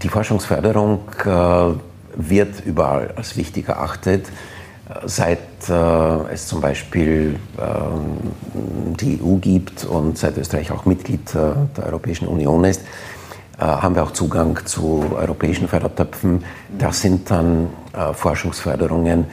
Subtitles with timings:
[0.00, 1.28] Die Forschungsförderung äh,
[2.16, 4.26] wird überall als wichtig erachtet.
[5.04, 7.62] Seit äh, es zum Beispiel äh,
[9.00, 12.82] die EU gibt und seit Österreich auch Mitglied äh, der Europäischen Union ist,
[13.58, 16.42] haben wir auch Zugang zu europäischen Fördertöpfen.
[16.76, 17.68] Das sind dann
[18.14, 19.26] Forschungsförderungen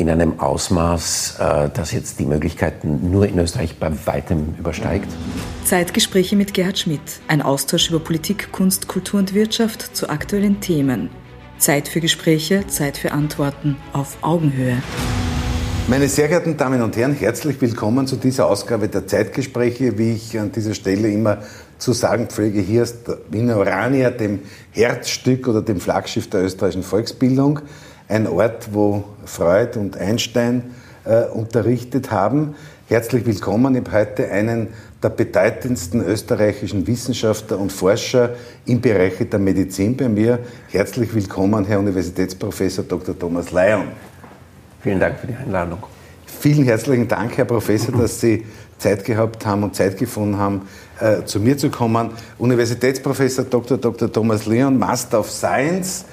[0.00, 5.08] in einem Ausmaß, äh, das jetzt die Möglichkeiten nur in Österreich bei weitem übersteigt.
[5.64, 7.00] Zeitgespräche mit Gerhard Schmidt.
[7.28, 11.10] Ein Austausch über Politik, Kunst, Kultur und Wirtschaft zu aktuellen Themen.
[11.58, 14.82] Zeit für Gespräche, Zeit für Antworten auf Augenhöhe.
[15.86, 19.98] Meine sehr geehrten Damen und Herren, herzlich willkommen zu dieser Ausgabe der Zeitgespräche.
[19.98, 21.38] Wie ich an dieser Stelle immer
[21.78, 24.40] zu sagen pflege, hier ist Wiener Orania, dem
[24.70, 27.60] Herzstück oder dem Flaggschiff der österreichischen Volksbildung.
[28.10, 30.74] Ein Ort, wo Freud und Einstein
[31.04, 32.56] äh, unterrichtet haben.
[32.88, 33.76] Herzlich willkommen.
[33.76, 34.66] Ich habe heute einen
[35.00, 38.30] der bedeutendsten österreichischen Wissenschaftler und Forscher
[38.66, 40.40] im Bereich der Medizin bei mir.
[40.70, 43.16] Herzlich willkommen, Herr Universitätsprofessor Dr.
[43.16, 43.84] Thomas Leon.
[44.82, 45.78] Vielen Dank für die Einladung.
[46.26, 48.44] Vielen herzlichen Dank, Herr Professor, dass Sie
[48.76, 50.62] Zeit gehabt haben und Zeit gefunden haben,
[50.98, 52.10] äh, zu mir zu kommen.
[52.38, 53.78] Universitätsprofessor Dr.
[53.78, 54.12] Dr.
[54.12, 56.06] Thomas Leon, Master of Science,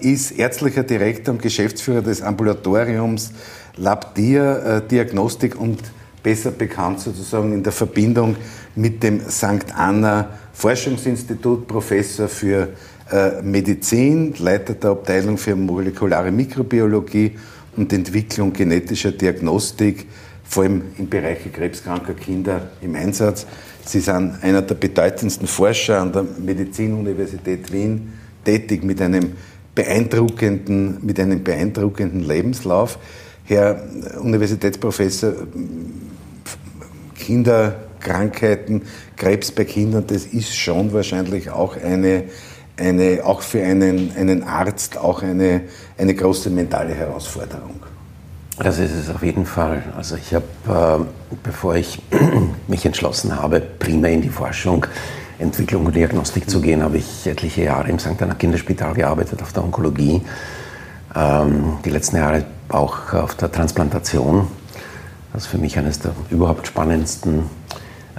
[0.00, 3.32] ist ärztlicher Direktor und Geschäftsführer des Ambulatoriums
[3.78, 5.78] Labdir äh, Diagnostik und
[6.22, 8.36] besser bekannt sozusagen in der Verbindung
[8.74, 9.74] mit dem St.
[9.74, 12.70] Anna Forschungsinstitut, Professor für
[13.10, 17.38] äh, Medizin, Leiter der Abteilung für molekulare Mikrobiologie
[17.76, 20.06] und Entwicklung genetischer Diagnostik,
[20.44, 23.46] vor allem im Bereich krebskranker Kinder im Einsatz.
[23.84, 28.12] Sie sind einer der bedeutendsten Forscher an der Medizinuniversität Wien,
[28.48, 29.32] tätig mit einem
[29.74, 32.98] beeindruckenden, mit einem beeindruckenden Lebenslauf.
[33.44, 33.82] Herr
[34.22, 35.34] Universitätsprofessor,
[37.14, 38.82] Kinderkrankheiten,
[39.16, 42.24] Krebs bei Kindern, das ist schon wahrscheinlich auch eine,
[42.78, 45.62] eine auch für einen, einen Arzt auch eine,
[45.98, 47.80] eine große mentale Herausforderung.
[48.58, 49.82] Das ist es auf jeden Fall.
[49.94, 52.00] Also ich habe, äh, bevor ich
[52.66, 54.86] mich entschlossen habe, primär in die Forschung,
[55.38, 58.20] Entwicklung und Diagnostik zu gehen, habe ich etliche Jahre im St.
[58.20, 60.22] Anna Kinderspital gearbeitet, auf der Onkologie.
[61.14, 64.48] Ähm, die letzten Jahre auch auf der Transplantation
[65.32, 67.44] was für mich eines der überhaupt spannendsten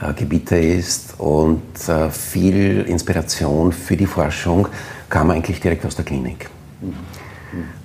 [0.01, 1.15] äh, Gebiete ist.
[1.17, 4.67] Und äh, viel Inspiration für die Forschung
[5.09, 6.49] kam eigentlich direkt aus der Klinik.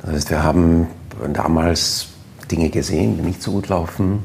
[0.03, 0.89] Das heißt, wir haben
[1.33, 2.09] damals
[2.51, 4.22] Dinge gesehen, die nicht so gut laufen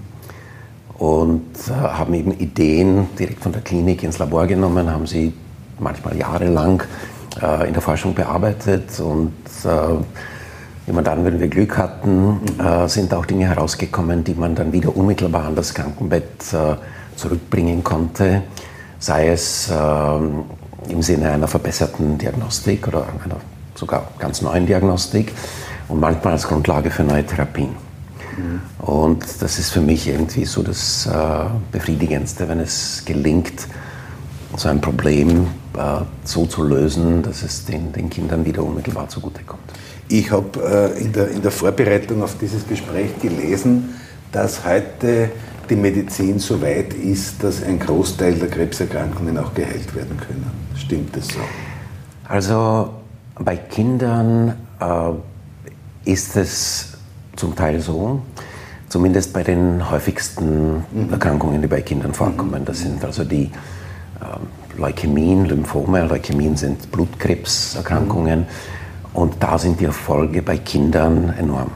[0.99, 5.33] und äh, haben eben Ideen direkt von der Klinik ins Labor genommen, haben sie
[5.79, 6.83] manchmal jahrelang
[7.41, 9.33] äh, in der Forschung bearbeitet und
[9.65, 10.03] äh,
[10.87, 12.39] Immer dann, wenn wir Glück hatten,
[12.87, 16.43] sind auch Dinge herausgekommen, die man dann wieder unmittelbar an das Krankenbett
[17.15, 18.41] zurückbringen konnte,
[18.97, 23.37] sei es äh, im Sinne einer verbesserten Diagnostik oder einer
[23.75, 25.33] sogar ganz neuen Diagnostik
[25.87, 27.88] und manchmal als Grundlage für neue Therapien.
[28.39, 28.61] Mhm.
[28.85, 31.11] Und das ist für mich irgendwie so das äh,
[31.71, 33.67] Befriedigendste, wenn es gelingt,
[34.55, 39.61] so ein Problem äh, so zu lösen, dass es den, den Kindern wieder unmittelbar zugutekommt.
[40.07, 43.95] Ich habe äh, in, der, in der Vorbereitung auf dieses Gespräch gelesen,
[44.31, 45.29] dass heute
[45.69, 50.49] die Medizin so weit ist, dass ein Großteil der Krebserkrankungen auch geheilt werden können.
[50.75, 51.39] Stimmt das so?
[52.27, 52.89] Also
[53.37, 56.97] bei Kindern äh, ist es
[57.39, 58.21] zum Teil so,
[58.89, 61.11] zumindest bei den häufigsten mhm.
[61.11, 62.65] Erkrankungen, die bei Kindern vorkommen.
[62.65, 66.05] Das sind also die äh, Leukämien, Lymphome.
[66.05, 68.41] Leukämien sind Blutkrebserkrankungen.
[68.41, 68.79] Mhm
[69.13, 71.71] und da sind die Erfolge bei Kindern enorm.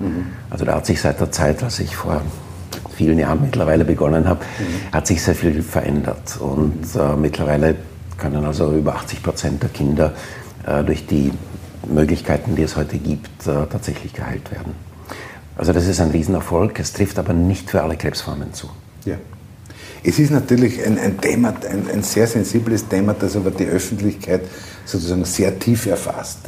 [0.00, 0.26] Mhm.
[0.50, 2.22] Also da hat sich seit der Zeit, als ich vor
[2.94, 4.94] vielen Jahren mittlerweile begonnen habe, mhm.
[4.94, 6.38] hat sich sehr viel verändert.
[6.40, 7.76] Und äh, mittlerweile
[8.18, 10.12] können also über 80 Prozent der Kinder
[10.66, 11.32] äh, durch die
[11.86, 14.74] Möglichkeiten, die es heute gibt, äh, tatsächlich geheilt werden.
[15.56, 16.78] Also das ist ein Riesenerfolg.
[16.80, 18.70] Es trifft aber nicht für alle Krebsformen zu.
[19.04, 19.16] Ja.
[20.04, 24.42] Es ist natürlich ein, ein Thema, ein, ein, sehr sensibles Thema, das aber die Öffentlichkeit
[24.84, 26.40] sozusagen sehr tief erfasst.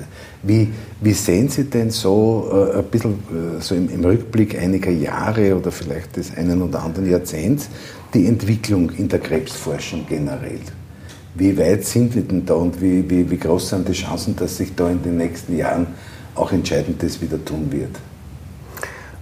[0.43, 4.91] Wie, wie sehen Sie denn so äh, ein bisschen äh, so im, im, Rückblick einiger
[4.91, 7.69] Jahre oder vielleicht des einen oder anderen Jahrzehnts
[8.13, 10.61] die Entwicklung in der Krebsforschung generell?
[11.37, 14.57] Wie weit sind wir denn da und wie, wie, wie groß sind die Chancen, dass
[14.57, 15.87] sich da in den nächsten Jahren
[16.35, 17.97] auch Entscheidendes wieder tun wird?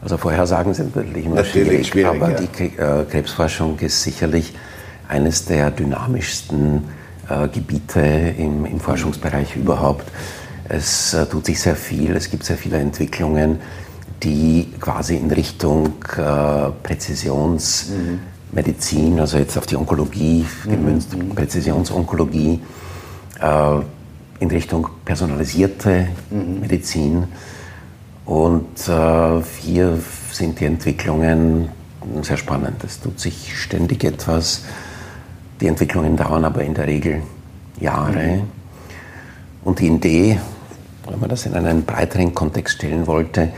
[0.03, 2.41] Also Vorhersagen sind natürlich immer natürlich schwierig, schwierig, aber ja.
[2.41, 4.53] die äh, Krebsforschung ist sicherlich
[5.09, 6.83] eines der dynamischsten
[7.29, 10.11] äh, Gebiete im, im, Forschungsbereich überhaupt.
[10.69, 13.61] Es äh, tut sich sehr viel, es gibt sehr viele Entwicklungen,
[14.25, 21.29] die quasi in Richtung äh, Präzisionsmedizin, also jetzt auf die Onkologie gemünzt, mhm.
[21.31, 22.59] Präzisionsonkologie,
[23.41, 23.81] äh,
[24.41, 26.59] in Richtung personalisierte mhm.
[26.61, 27.29] Medizin.
[28.25, 29.99] Und äh, hier
[30.31, 31.69] sind die Entwicklungen
[32.23, 32.83] sehr spannend.
[32.85, 34.63] Es tut sich ständig etwas.
[35.61, 37.23] Die Entwicklungen dauern aber in der Regel
[37.81, 38.37] Jahre.
[38.37, 38.43] Mhm.
[39.65, 40.41] Und die Idee,
[41.09, 43.53] wenn man das in einen breiteren Kontext stellen wollte,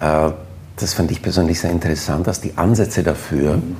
[0.00, 0.30] äh,
[0.76, 3.76] das fand ich persönlich sehr interessant, dass die Ansätze dafür mhm.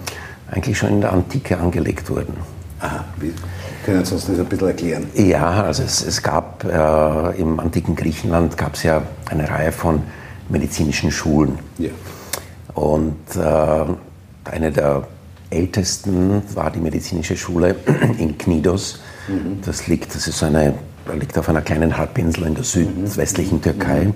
[0.51, 2.37] eigentlich schon in der Antike angelegt wurden.
[2.81, 3.33] Aha, wie?
[3.87, 5.07] Können Sie uns das ein bisschen erklären?
[5.15, 10.03] Ja, also es, es gab äh, im antiken Griechenland gab es ja eine Reihe von
[10.49, 11.61] medizinischen Schulen.
[11.79, 11.91] Ja.
[12.75, 15.07] Und äh, eine der
[15.51, 17.77] ältesten war die medizinische Schule
[18.19, 18.99] in Knidos.
[19.29, 19.61] Mhm.
[19.65, 20.75] Das liegt, das ist eine,
[21.15, 24.07] liegt auf einer kleinen Halbinsel in der südwestlichen Türkei.
[24.07, 24.15] Mhm.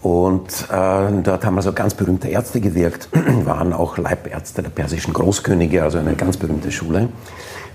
[0.00, 3.10] Und äh, dort haben also ganz berühmte Ärzte gewirkt,
[3.44, 7.10] waren auch Leibärzte der persischen Großkönige, also eine ganz berühmte Schule.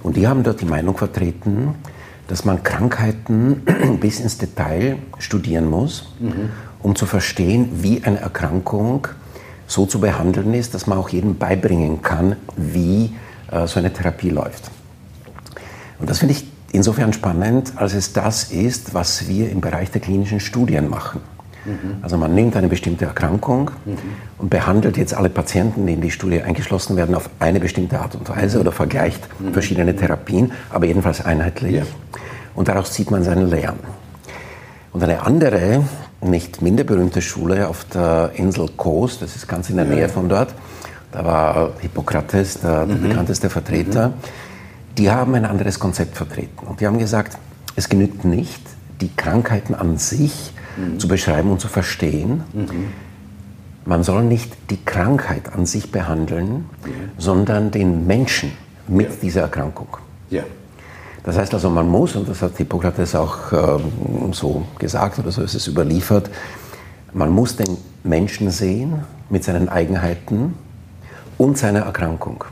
[0.04, 1.76] Und die haben dort die Meinung vertreten,
[2.28, 3.64] dass man Krankheiten
[4.02, 6.50] bis ins Detail studieren muss, mhm.
[6.82, 9.08] um zu verstehen, wie eine Erkrankung
[9.66, 13.14] so zu behandeln ist, dass man auch jedem beibringen kann, wie
[13.52, 14.72] äh, so eine Therapie läuft.
[16.00, 20.02] Und das finde ich insofern spannend, als es das ist, was wir im Bereich der
[20.02, 21.22] klinischen Studien machen.
[21.68, 21.98] Mhm.
[22.02, 23.98] Also man nimmt eine bestimmte Erkrankung mhm.
[24.38, 28.16] und behandelt jetzt alle Patienten, die in die Studie eingeschlossen werden, auf eine bestimmte Art
[28.16, 28.62] und Weise mhm.
[28.62, 29.54] oder vergleicht mhm.
[29.54, 31.76] verschiedene Therapien, aber jedenfalls einheitlich.
[31.76, 31.84] Ja.
[32.56, 33.80] Und daraus zieht man seinen Lehren.
[34.94, 35.84] Und eine andere,
[36.22, 39.96] nicht minder berühmte Schule auf der Insel Kos, das ist ganz in der ja.
[39.96, 40.56] Nähe von dort,
[41.12, 43.10] da war Hippokrates, der, der mhm.
[43.10, 44.14] bekannteste Vertreter,
[44.98, 46.66] die haben ein anderes Konzept vertreten.
[46.66, 47.38] Und die haben gesagt,
[47.76, 48.62] es genügt nicht,
[49.02, 51.00] die Krankheiten an sich mhm.
[51.00, 52.44] zu beschreiben und zu verstehen.
[52.54, 52.88] Mhm.
[53.86, 56.92] Man soll nicht die Krankheit an sich behandeln, ja.
[57.18, 58.52] sondern den Menschen
[58.88, 59.16] mit ja.
[59.22, 59.98] dieser Erkrankung.
[60.30, 60.44] Ja.
[61.24, 63.80] Das heißt also, man muss, und das hat Hippokrates auch äh,
[64.32, 66.30] so gesagt oder so ist es überliefert,
[67.14, 70.54] man muss den Menschen sehen mit seinen Eigenheiten
[71.38, 72.44] und seiner Erkrankung.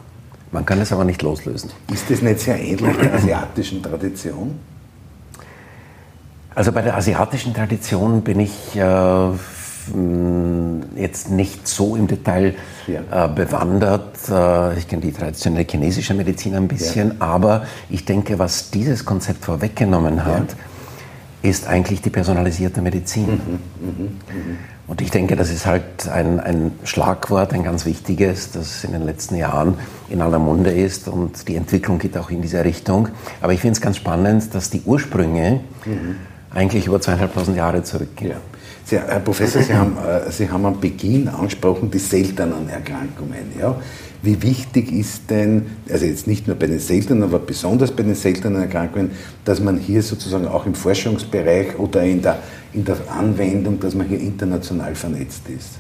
[0.52, 1.70] Man kann es aber nicht loslösen.
[1.92, 4.58] Ist das nicht sehr ähnlich der asiatischen Tradition?
[6.56, 9.28] Also bei der asiatischen Tradition bin ich äh,
[10.96, 12.56] jetzt nicht so im Detail
[12.88, 13.26] ja.
[13.26, 14.18] äh, bewandert.
[14.30, 17.16] Äh, ich kenne die traditionelle chinesische Medizin ein bisschen, ja.
[17.20, 20.56] aber ich denke, was dieses Konzept vorweggenommen hat,
[21.44, 21.50] ja.
[21.50, 23.32] ist eigentlich die personalisierte Medizin.
[23.32, 24.58] Mhm, mh, mh.
[24.88, 29.04] Und ich denke, das ist halt ein, ein, Schlagwort, ein ganz wichtiges, das in den
[29.04, 29.74] letzten Jahren
[30.10, 33.10] in aller Munde ist und die Entwicklung geht auch in diese Richtung.
[33.42, 36.16] Aber ich finde es ganz spannend, dass die Ursprünge mhm
[36.56, 38.32] eigentlich über zweieinhalbtausend Jahre zurückgehen.
[38.32, 38.38] Ja.
[38.86, 43.52] Sie, Herr Professor, Sie haben, äh, Sie haben am Beginn angesprochen die seltenen Erkrankungen.
[43.60, 43.76] Ja?
[44.22, 48.16] Wie wichtig ist denn, also jetzt nicht nur bei den seltenen, aber besonders bei den
[48.16, 49.12] seltenen Erkrankungen,
[49.44, 52.38] dass man hier sozusagen auch im Forschungsbereich oder in der,
[52.74, 55.80] in der Anwendung, dass man hier international vernetzt ist?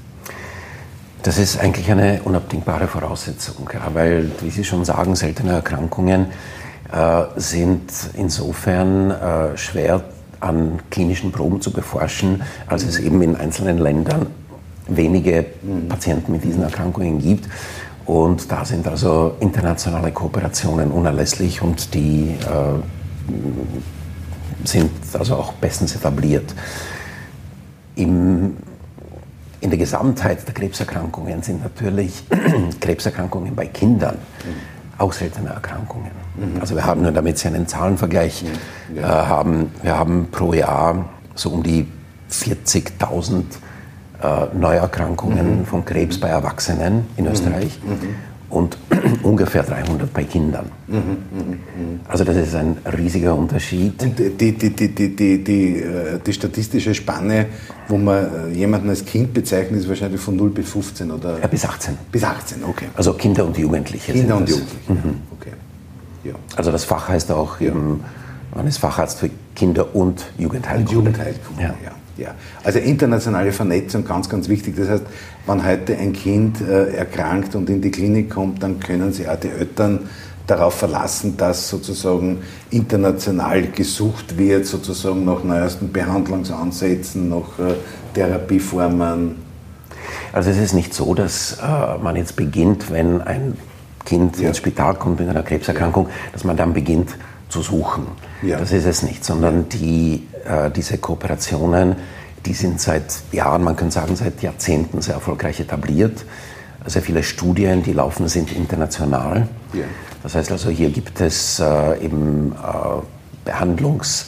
[1.21, 6.27] Das ist eigentlich eine unabdingbare Voraussetzung, ja, weil, wie Sie schon sagen, seltene Erkrankungen
[6.91, 10.03] äh, sind insofern äh, schwer
[10.45, 14.27] an klinischen Proben zu beforschen, als es eben in einzelnen Ländern
[14.87, 15.45] wenige
[15.89, 17.49] Patienten mit diesen Erkrankungen gibt.
[18.05, 22.79] Und da sind also internationale Kooperationen unerlässlich und die äh,
[24.67, 26.53] sind also auch bestens etabliert.
[27.95, 28.57] Im,
[29.61, 32.23] in der Gesamtheit der Krebserkrankungen sind natürlich
[32.79, 34.19] Krebserkrankungen bei Kindern
[34.97, 36.11] auch seltene Erkrankungen.
[36.35, 36.61] Mhm.
[36.61, 38.97] Also wir haben nur, damit Sie einen Zahlenvergleich mhm.
[38.97, 39.23] ja.
[39.23, 41.87] äh, haben, wir haben pro Jahr so um die
[42.31, 43.43] 40.000
[44.21, 45.65] äh, Neuerkrankungen mhm.
[45.65, 47.31] von Krebs bei Erwachsenen in mhm.
[47.31, 48.15] Österreich mhm.
[48.49, 48.77] Und
[49.23, 50.71] ungefähr 300 bei Kindern.
[50.87, 51.99] Mhm.
[52.07, 54.01] Also das ist ein riesiger Unterschied.
[54.01, 57.47] Und die, die, die, die, die, die, äh, die statistische Spanne,
[57.87, 61.39] wo man äh, jemanden als Kind bezeichnet, ist wahrscheinlich von 0 bis 15 oder?
[61.39, 61.97] Ja, bis 18.
[62.11, 62.85] Bis 18, okay.
[62.95, 64.13] Also Kinder und Jugendliche.
[64.13, 65.21] Kinder und Jugendliche, mhm.
[65.31, 65.51] okay.
[66.23, 66.33] Ja.
[66.55, 67.73] Also das Fach heißt auch, ja.
[67.73, 70.89] man ist Facharzt für Kinder- und Jugendheilkunde.
[70.89, 71.75] Und Jugendheilkunde, ja.
[71.83, 71.91] ja.
[72.17, 74.75] Ja, also internationale Vernetzung ganz, ganz wichtig.
[74.77, 75.03] Das heißt,
[75.47, 79.39] wenn heute ein Kind äh, erkrankt und in die Klinik kommt, dann können sich auch
[79.39, 80.07] die Eltern
[80.47, 87.73] darauf verlassen, dass sozusagen international gesucht wird, sozusagen nach neuesten Behandlungsansätzen, nach äh,
[88.13, 89.35] Therapieformen.
[90.31, 93.57] Also es ist nicht so, dass äh, man jetzt beginnt, wenn ein
[94.05, 94.49] Kind ja.
[94.49, 97.17] ins Spital kommt mit einer Krebserkrankung, dass man dann beginnt
[97.49, 98.07] zu suchen.
[98.45, 98.59] Ja.
[98.59, 101.95] Das ist es nicht, sondern die, äh, diese Kooperationen,
[102.45, 106.25] die sind seit Jahren, man kann sagen seit Jahrzehnten sehr erfolgreich etabliert.
[106.85, 109.47] Sehr viele Studien, die laufen, sind international.
[109.73, 109.85] Ja.
[110.21, 114.25] Das heißt also, hier gibt es äh, eben äh, Behandlungs-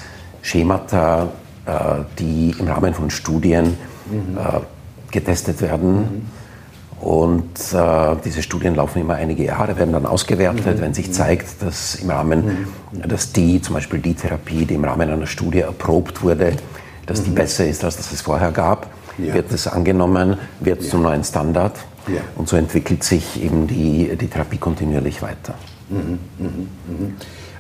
[0.48, 1.28] Schemata,
[1.66, 1.72] äh,
[2.20, 3.78] die im Rahmen von Studien
[4.10, 4.38] mhm.
[4.38, 4.60] äh,
[5.12, 5.96] getestet werden.
[5.98, 6.26] Mhm.
[7.00, 10.82] Und äh, diese Studien laufen immer einige Jahre, werden dann ausgewertet, mhm.
[10.82, 13.08] wenn sich zeigt, dass im Rahmen, mhm.
[13.08, 16.54] dass die, zum Beispiel die Therapie, die im Rahmen einer Studie erprobt wurde,
[17.06, 17.36] dass die mhm.
[17.36, 18.88] besser ist, als das es vorher gab,
[19.20, 19.34] ja.
[19.34, 20.90] wird es angenommen, wird ja.
[20.90, 21.76] zum neuen Standard.
[22.08, 22.22] Ja.
[22.36, 25.54] Und so entwickelt sich eben die, die Therapie kontinuierlich weiter.
[25.90, 26.20] Mhm.
[26.40, 27.16] Mhm.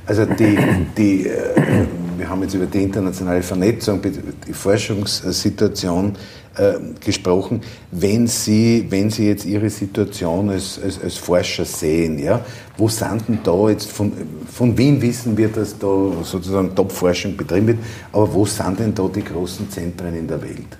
[0.07, 0.57] Also die,
[0.97, 1.85] die, äh,
[2.17, 6.15] wir haben jetzt über die internationale Vernetzung, die Forschungssituation
[6.55, 7.61] äh, gesprochen.
[7.91, 12.39] Wenn Sie, wenn Sie jetzt Ihre Situation als, als, als Forscher sehen, ja,
[12.77, 14.13] wo sind denn da jetzt, von,
[14.49, 17.79] von Wien wissen wir, dass da sozusagen Top-Forschung betrieben wird,
[18.13, 20.77] aber wo sind denn da die großen Zentren in der Welt?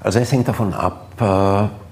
[0.00, 1.87] Also es hängt davon ab, äh,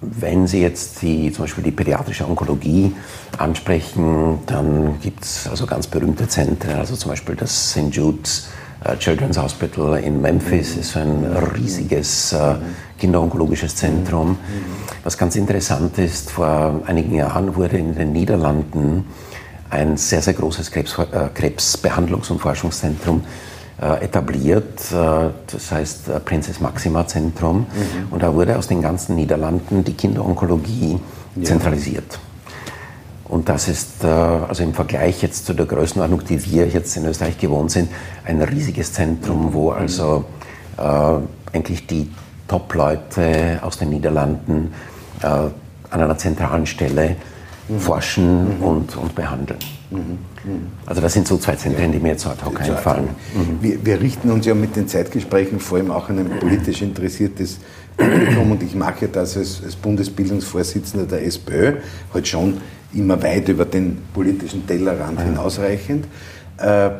[0.00, 2.94] wenn Sie jetzt die, zum Beispiel die pädiatrische Onkologie
[3.36, 7.90] ansprechen, dann gibt es also ganz berühmte Zentren, also zum Beispiel das St.
[7.90, 8.48] Jude's
[8.84, 11.24] äh, Children's Hospital in Memphis ist ein
[11.54, 12.54] riesiges äh,
[12.98, 14.38] kinderonkologisches Zentrum.
[15.02, 19.04] Was ganz interessant ist, vor einigen Jahren wurde in den Niederlanden
[19.70, 23.24] ein sehr, sehr großes Krebs, äh, Krebsbehandlungs- und Forschungszentrum
[23.80, 24.80] etabliert.
[24.92, 27.58] Äh, das heißt äh, Prinzess Maxima Zentrum.
[27.58, 27.66] Mhm.
[28.10, 30.98] Und da wurde aus den ganzen Niederlanden die Kinderonkologie
[31.36, 31.44] ja.
[31.44, 32.18] zentralisiert.
[33.24, 37.36] Und das ist also im Vergleich jetzt zu der Größenordnung, die wir jetzt in Österreich
[37.36, 37.90] gewohnt sind,
[38.24, 39.76] ein riesiges Zentrum, wo mhm.
[39.76, 40.24] also
[40.78, 42.10] äh, eigentlich die
[42.48, 44.72] Top-Leute aus den Niederlanden
[45.22, 45.52] äh, an
[45.90, 47.16] einer zentralen Stelle
[47.68, 47.80] mhm.
[47.80, 48.64] forschen mhm.
[48.64, 49.58] Und, und behandeln.
[50.86, 53.08] Also das sind so zwei Zentren, die mir jetzt ad hoc einfallen.
[53.34, 53.62] Mhm.
[53.62, 57.58] Wir, wir, richten uns ja mit den Zeitgesprächen vor allem auch an ein politisch interessiertes
[57.96, 61.76] Publikum und ich ja das als, als Bundesbildungsvorsitzender der SPÖ
[62.12, 62.58] halt schon
[62.94, 66.06] immer weit über den politischen Tellerrand hinausreichend.
[66.58, 66.90] Äh,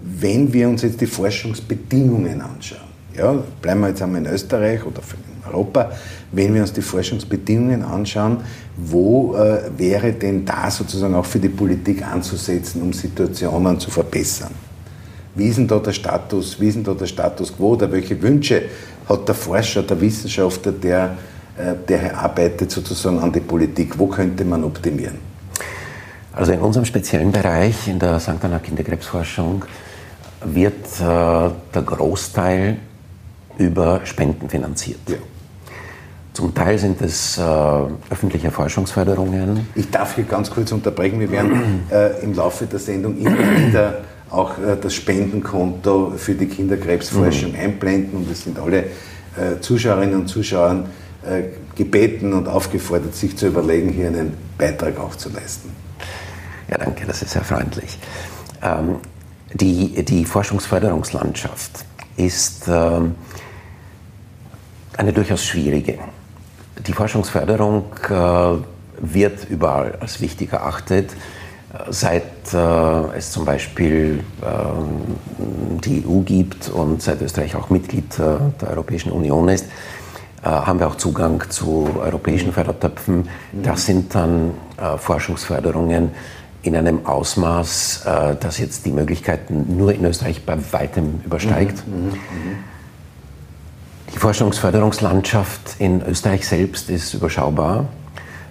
[0.00, 5.00] wenn wir uns jetzt die Forschungsbedingungen anschauen, ja, bleiben wir jetzt einmal in Österreich oder
[5.00, 5.90] in Europa,
[6.32, 8.38] wenn wir uns die Forschungsbedingungen anschauen,
[8.78, 14.52] wo äh, wäre denn da sozusagen auch für die Politik anzusetzen, um Situationen zu verbessern?
[15.34, 18.20] Wie ist denn da der Status, wie ist denn da der Status quo oder welche
[18.22, 18.62] Wünsche
[19.08, 21.16] hat der Forscher, der Wissenschaftler, der,
[21.56, 23.98] äh, der arbeitet sozusagen an die Politik?
[23.98, 25.18] Wo könnte man optimieren?
[26.32, 28.42] Also in unserem speziellen Bereich, in der St.
[28.42, 29.64] Anna Kinderkrebsforschung,
[30.44, 32.76] wird äh, der Großteil
[33.58, 35.00] über Spenden finanziert.
[35.08, 35.16] Ja.
[36.38, 37.42] Zum Teil sind es äh,
[38.10, 39.66] öffentliche Forschungsförderungen.
[39.74, 41.18] Ich darf hier ganz kurz unterbrechen.
[41.18, 46.46] Wir werden äh, im Laufe der Sendung immer wieder auch äh, das Spendenkonto für die
[46.46, 47.58] Kinderkrebsforschung mhm.
[47.58, 50.84] einblenden und es sind alle äh, Zuschauerinnen und Zuschauer
[51.26, 51.42] äh,
[51.74, 55.70] gebeten und aufgefordert, sich zu überlegen, hier einen Beitrag auch zu leisten.
[56.70, 57.98] Ja, danke, das ist sehr freundlich.
[58.62, 58.98] Ähm,
[59.54, 61.84] die, die Forschungsförderungslandschaft
[62.16, 63.16] ist ähm,
[64.96, 65.98] eine durchaus schwierige.
[66.86, 68.12] Die Forschungsförderung äh,
[69.00, 71.10] wird überall als wichtig erachtet.
[71.90, 74.46] Seit äh, es zum Beispiel äh,
[75.84, 79.66] die EU gibt und seit Österreich auch Mitglied der Europäischen Union ist,
[80.42, 83.28] haben wir auch Zugang zu europäischen Fördertöpfen.
[83.52, 84.52] Das sind dann
[84.98, 86.10] Forschungsförderungen
[86.62, 88.04] in einem Ausmaß,
[88.40, 91.86] das jetzt die Möglichkeiten nur in Österreich bei weitem übersteigt.
[91.86, 92.18] Mhm, mh, mh.
[94.14, 97.86] Die Forschungsförderungslandschaft in Österreich selbst ist überschaubar.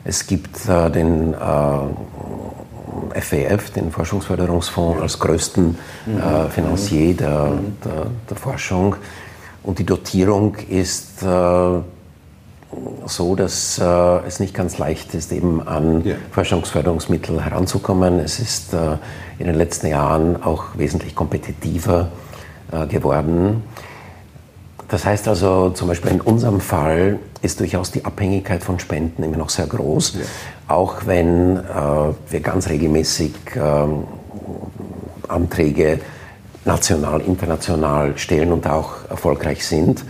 [0.03, 8.37] Es gibt äh, den äh, FEF, den Forschungsförderungsfonds, als größten äh, Financier der, der, der,
[8.37, 8.95] Forschung.
[9.63, 11.79] Und die Dotierung ist äh,
[13.05, 13.83] so, dass äh,
[14.27, 16.15] es nicht ganz leicht ist, eben an ja.
[16.31, 18.19] Forschungsförderungsmittel heranzukommen.
[18.19, 18.97] Es ist äh,
[19.39, 22.09] in den letzten Jahren auch wesentlich kompetitiver
[22.89, 23.63] geworden.
[24.89, 29.37] Das heißt also, zum Beispiel in unserem Fall ist durchaus die Abhängigkeit von Spenden immer
[29.37, 30.21] noch sehr groß, ja.
[30.67, 31.61] auch wenn äh,
[32.29, 35.99] wir ganz regelmäßig äh, Anträge
[36.63, 40.05] national, international stellen und auch erfolgreich sind.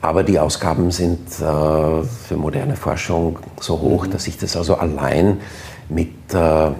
[0.00, 4.12] Aber die Ausgaben sind äh, für moderne Forschung so hoch, mhm.
[4.12, 5.40] dass sich das also allein
[5.88, 6.70] mit äh,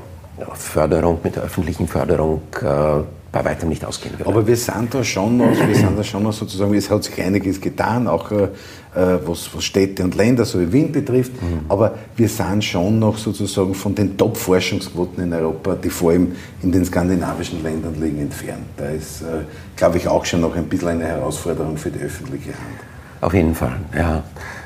[0.54, 3.02] Förderung, mit der öffentlichen Förderung äh,
[3.36, 4.30] bei weitem nicht ausgehen würde.
[4.30, 7.20] Aber wir sind da schon noch, wir sind da schon noch sozusagen, es hat sich
[7.20, 8.48] einiges getan, auch äh,
[8.94, 11.32] was, was, Städte und Länder, so wie Wien betrifft.
[11.42, 11.60] Mhm.
[11.68, 16.72] Aber wir sind schon noch sozusagen von den Top-Forschungsquoten in Europa, die vor allem in
[16.72, 18.64] den skandinavischen Ländern liegen, entfernt.
[18.76, 19.44] Da ist, äh,
[19.76, 22.78] glaube ich, auch schon noch ein bisschen eine Herausforderung für die öffentliche Hand.
[23.20, 24.22] Auf jeden Fall, ja.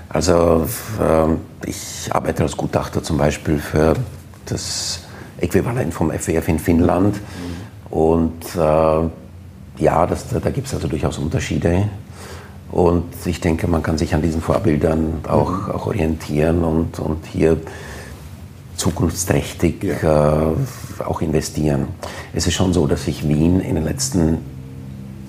[0.08, 0.66] Also
[1.00, 3.94] äh, ich arbeite als Gutachter zum Beispiel für
[4.46, 5.00] das
[5.40, 7.14] Äquivalent vom FWF in Finnland.
[7.14, 7.59] Mhm
[7.90, 11.88] Und äh, ja, das, da, da gibt es also durchaus Unterschiede.
[12.70, 15.70] Und ich denke, man kann sich an diesen Vorbildern auch, mhm.
[15.72, 17.56] auch orientieren und, und hier
[18.76, 20.52] zukunftsträchtig ja.
[20.52, 20.54] äh,
[21.04, 21.88] auch investieren.
[22.32, 24.38] Es ist schon so, dass sich Wien in den letzten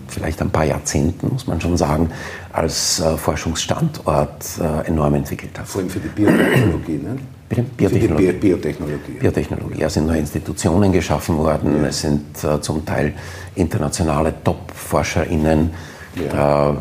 [0.08, 2.12] vielleicht ein paar Jahrzehnten, muss man schon sagen,
[2.52, 5.68] als äh, Forschungsstandort äh, enorm entwickelt hat.
[5.68, 7.18] Vor allem für die Biotechnologie, ne?
[7.52, 7.64] Bitte?
[7.64, 8.32] Biotechnologie.
[8.32, 9.12] Bi Biotechnologie.
[9.20, 9.82] Biotechnologie.
[9.82, 11.90] Es sind neue Institutionen geschaffen worden, ja.
[11.90, 13.14] es sind äh, zum Teil
[13.56, 15.72] internationale Top-ForscherInnen
[16.16, 16.70] ja.
[16.70, 16.76] Äh,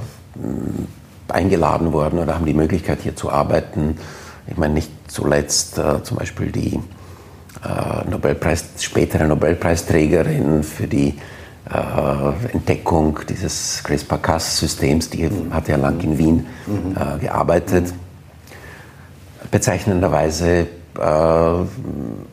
[1.28, 3.96] eingeladen worden oder haben die Möglichkeit hier zu arbeiten.
[4.46, 6.78] Ich meine, nicht zuletzt äh, zum Beispiel die
[7.64, 11.14] äh, Nobelpreis, spätere Nobelpreisträgerin für die
[11.68, 15.52] äh, Entdeckung dieses CRISPR-Cas-Systems, die mhm.
[15.52, 16.96] hat ja lang in Wien mhm.
[16.96, 17.92] äh, gearbeitet.
[19.50, 20.66] Bezeichnenderweise
[20.98, 21.02] äh,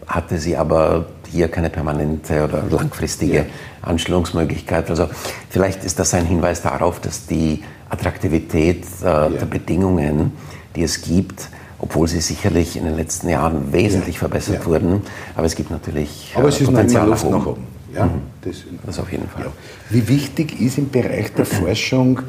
[0.08, 3.46] hatte sie aber hier keine permanente oder langfristige ja.
[3.82, 4.90] Anstellungsmöglichkeit.
[4.90, 5.10] Also
[5.50, 9.30] vielleicht ist das ein Hinweis darauf, dass die Attraktivität äh, ja.
[9.30, 10.34] der Bedingungen,
[10.76, 11.50] die es gibt,
[11.80, 14.20] obwohl sie sicherlich in den letzten Jahren wesentlich ja.
[14.20, 15.02] verbessert wurden,
[15.36, 17.38] aber es gibt natürlich aber es ist Potenzial nach oben.
[17.38, 17.68] Nach oben.
[17.94, 18.22] Ja, mhm.
[18.42, 19.46] das, das, auf jeden Fall.
[19.90, 22.22] Wie wichtig ist im Bereich der Forschung äh,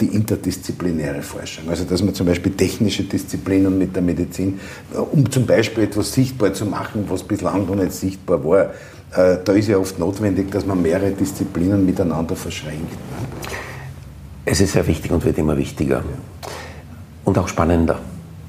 [0.00, 1.68] die interdisziplinäre Forschung.
[1.68, 4.60] Also dass man zum Beispiel technische Disziplinen mit der Medizin,
[4.94, 8.70] äh, um zum Beispiel etwas sichtbar zu machen, was bislang noch nicht sichtbar war,
[9.12, 12.92] äh, da ist ja oft notwendig, dass man mehrere Disziplinen miteinander verschränkt.
[14.44, 15.96] Es ist sehr wichtig und wird immer wichtiger.
[15.96, 16.48] Ja.
[17.24, 17.98] Und auch spannender.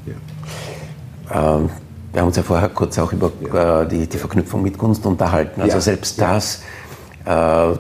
[0.06, 1.56] Ja.
[1.58, 1.70] Ähm,
[2.12, 3.82] wir haben uns ja vorher kurz auch über ja.
[3.82, 5.62] äh, die, die, Verknüpfung mit Kunst unterhalten.
[5.62, 6.62] Also selbst das
[7.26, 7.74] äh,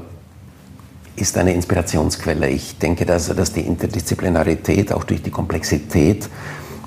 [1.18, 2.48] ist eine Inspirationsquelle.
[2.48, 6.30] Ich denke, dass, dass die Interdisziplinarität auch durch die Komplexität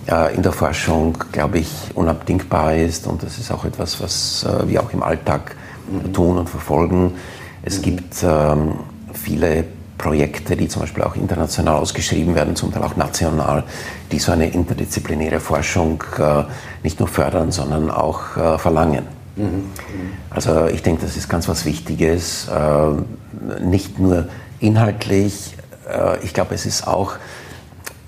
[0.09, 4.69] äh, in der Forschung, glaube ich, unabdingbar ist und das ist auch etwas, was äh,
[4.69, 5.57] wir auch im Alltag
[5.91, 6.13] mhm.
[6.13, 7.15] tun und verfolgen.
[7.63, 7.83] Es mhm.
[7.83, 8.75] gibt ähm,
[9.13, 9.65] viele
[9.99, 13.65] Projekte, die zum Beispiel auch international ausgeschrieben werden, zum Teil auch national,
[14.13, 16.45] die so eine interdisziplinäre Forschung äh,
[16.85, 19.20] nicht nur fördern, sondern auch äh, verlangen.
[19.37, 19.65] Mhm.
[20.31, 24.29] Also ich denke, das ist ganz was Wichtiges, äh, nicht nur
[24.61, 25.57] inhaltlich,
[25.89, 27.15] äh, ich glaube, es ist auch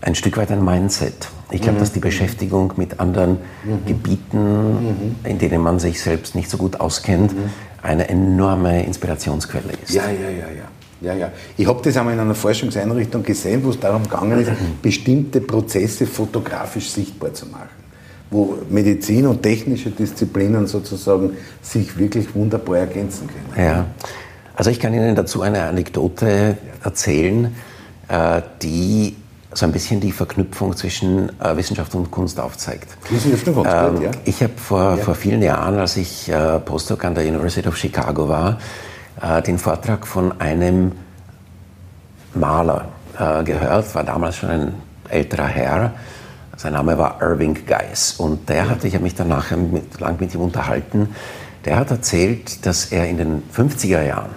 [0.00, 1.28] ein Stück weit ein Mindset.
[1.50, 1.80] Ich glaube, mhm.
[1.80, 3.86] dass die Beschäftigung mit anderen mhm.
[3.86, 5.14] Gebieten, mhm.
[5.24, 7.50] in denen man sich selbst nicht so gut auskennt, mhm.
[7.82, 9.92] eine enorme Inspirationsquelle ist.
[9.92, 10.64] Ja, ja, ja, ja.
[11.00, 11.32] Ja, ja.
[11.56, 16.06] Ich habe das einmal in einer Forschungseinrichtung gesehen, wo es darum gegangen ist, bestimmte Prozesse
[16.06, 17.81] fotografisch sichtbar zu machen
[18.32, 23.66] wo Medizin und technische Disziplinen sozusagen sich wirklich wunderbar ergänzen können.
[23.66, 23.86] Ja,
[24.56, 27.54] also ich kann Ihnen dazu eine Anekdote erzählen,
[28.08, 29.16] äh, die
[29.54, 32.88] so ein bisschen die Verknüpfung zwischen äh, Wissenschaft und Kunst aufzeigt.
[33.10, 34.10] Wissenschaft und Kunst, ähm, ja.
[34.24, 34.96] Ich habe vor, ja.
[34.96, 38.58] vor vielen Jahren, als ich äh, Postdoc an der University of Chicago war,
[39.46, 40.92] den Vortrag von einem
[42.34, 42.88] Maler
[43.44, 44.74] gehört, war damals schon ein
[45.10, 45.92] älterer Herr,
[46.56, 50.20] sein Name war Irving Geis und der hatte, ich habe mich dann nachher mit, lang
[50.20, 51.14] mit ihm unterhalten,
[51.64, 54.30] der hat erzählt, dass er in den 50er Jahren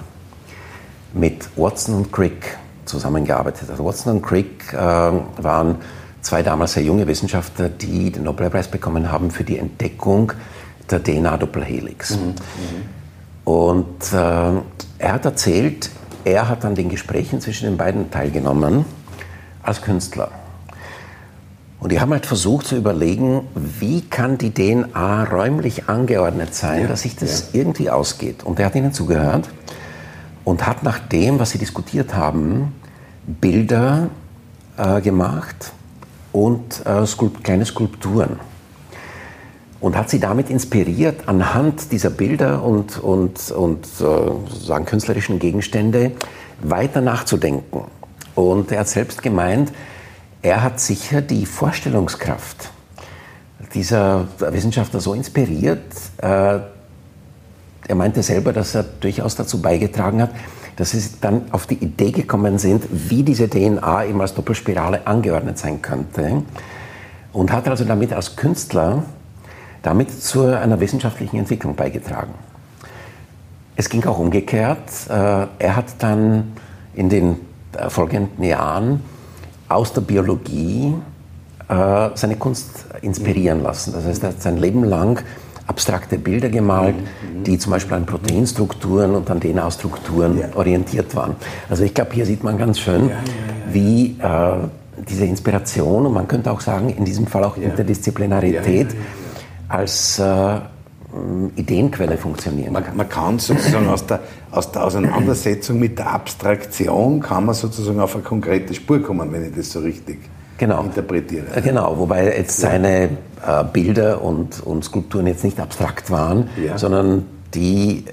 [1.13, 3.83] mit Watson und Crick zusammengearbeitet hat.
[3.83, 5.77] Watson und Crick äh, waren
[6.21, 10.33] zwei damals sehr junge Wissenschaftler, die den Nobelpreis bekommen haben für die Entdeckung
[10.89, 12.11] der DNA-Doppelhelix.
[12.11, 12.35] Mhm.
[13.43, 14.15] Und äh,
[14.97, 15.89] er hat erzählt,
[16.23, 18.85] er hat an den Gesprächen zwischen den beiden teilgenommen
[19.61, 20.29] als Künstler.
[21.79, 26.87] Und die haben halt versucht zu überlegen, wie kann die DNA räumlich angeordnet sein, ja,
[26.87, 27.59] dass sich das ja.
[27.59, 28.43] irgendwie ausgeht.
[28.43, 29.49] Und er hat ihnen zugehört
[30.43, 32.73] und hat nach dem, was sie diskutiert haben,
[33.27, 34.09] Bilder
[34.77, 35.73] äh, gemacht
[36.31, 38.39] und äh, Skulpt kleine Skulpturen.
[39.81, 46.11] Und hat sie damit inspiriert, anhand dieser Bilder und, und, und äh, künstlerischen Gegenstände
[46.61, 47.83] weiter nachzudenken.
[48.33, 49.71] Und er hat selbst gemeint,
[50.45, 52.69] er hat sicher die Vorstellungskraft
[53.73, 55.91] dieser Wissenschaftler so inspiriert.
[56.17, 56.59] Äh,
[57.87, 60.29] er meinte selber, dass er durchaus dazu beigetragen hat,
[60.75, 65.57] dass sie dann auf die Idee gekommen sind, wie diese DNA eben als Doppelspirale angeordnet
[65.57, 66.43] sein könnte.
[67.33, 69.03] Und hat also damit als Künstler
[69.81, 72.35] damit zu einer wissenschaftlichen Entwicklung beigetragen.
[73.75, 74.89] Es ging auch umgekehrt.
[75.09, 76.53] Äh, er hat dann
[76.93, 77.37] in den
[77.89, 79.01] folgenden Jahren
[79.67, 80.93] aus der Biologie
[81.67, 83.93] äh, seine Kunst inspirieren lassen.
[83.93, 85.23] Das heißt, er hat sein Leben lang
[85.67, 86.95] abstrakte Bilder gemalt,
[87.45, 90.47] die zum Beispiel an Proteinstrukturen und an DNA-Strukturen ja.
[90.55, 91.35] orientiert waren.
[91.69, 94.67] Also ich glaube, hier sieht man ganz schön, ja, ja, wie äh,
[95.09, 98.95] diese Inspiration und man könnte auch sagen, in diesem Fall auch Interdisziplinarität
[99.67, 100.59] als äh,
[101.55, 102.97] Ideenquelle funktionieren man, kann.
[102.97, 108.15] Man kann sozusagen aus der, aus der Auseinandersetzung mit der Abstraktion, kann man sozusagen auf
[108.15, 110.19] eine konkrete Spur kommen, wenn ich das so richtig
[110.57, 110.83] genau.
[110.83, 111.45] interpretiere.
[111.55, 112.69] Äh, genau, wobei jetzt ja.
[112.69, 113.09] seine
[113.45, 116.77] äh, Bilder und, und Skulpturen jetzt nicht abstrakt waren, ja.
[116.77, 118.05] sondern die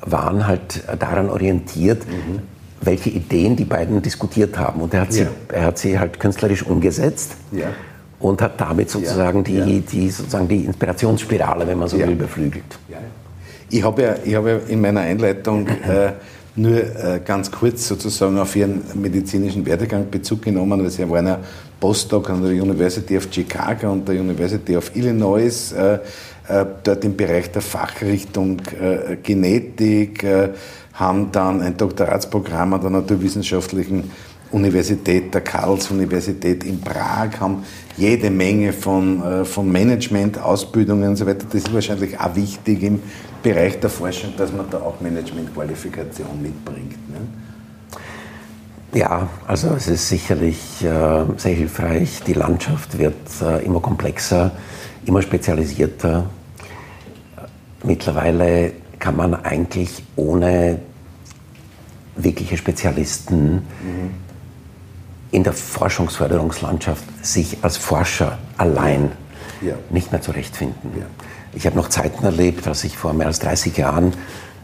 [0.00, 2.40] waren halt daran orientiert, mhm.
[2.80, 4.80] welche Ideen die beiden diskutiert haben.
[4.80, 5.28] Und er hat, sie, ja.
[5.52, 7.36] er hat sie halt künstlerisch umgesetzt
[8.20, 12.78] und hat damit sozusagen, Die, die, sozusagen die Inspirationsspirale, wenn man so will, beflügelt.
[13.70, 16.12] Ich habe ja, ich hab ja in meiner Einleitung äh,
[16.56, 21.38] nur äh, ganz kurz sozusagen auf Ihren medizinischen Werdegang Bezug genommen, weil Sie waren ja
[21.78, 25.94] Postdoc an der University of Chicago und der University of Illinois, äh,
[26.48, 30.48] äh, dort im Bereich der Fachrichtung äh, Genetik, äh,
[30.94, 34.10] haben dann ein Doktoratsprogramm an der Naturwissenschaftlichen
[34.50, 37.64] Universität, der Karls-Universität in Prag, haben
[37.96, 41.44] jede Menge von, äh, von Management, Ausbildungen und so weiter.
[41.50, 43.02] Das ist wahrscheinlich auch wichtig im
[43.42, 47.10] Bereich der Forschung, dass man da auch Management-Qualifikation mitbringt.
[47.10, 47.20] Ne?
[48.94, 52.22] Ja, also es ist sicherlich äh, sehr hilfreich.
[52.26, 54.52] Die Landschaft wird äh, immer komplexer,
[55.04, 56.30] immer spezialisierter.
[57.84, 60.80] Mittlerweile kann man eigentlich ohne
[62.16, 64.27] wirkliche Spezialisten mhm.
[65.30, 69.12] In der Forschungsförderungslandschaft sich als Forscher allein
[69.60, 69.74] ja.
[69.90, 70.92] nicht mehr zurechtfinden.
[70.98, 71.06] Ja.
[71.52, 74.12] Ich habe noch Zeiten erlebt, als ich vor mehr als 30 Jahren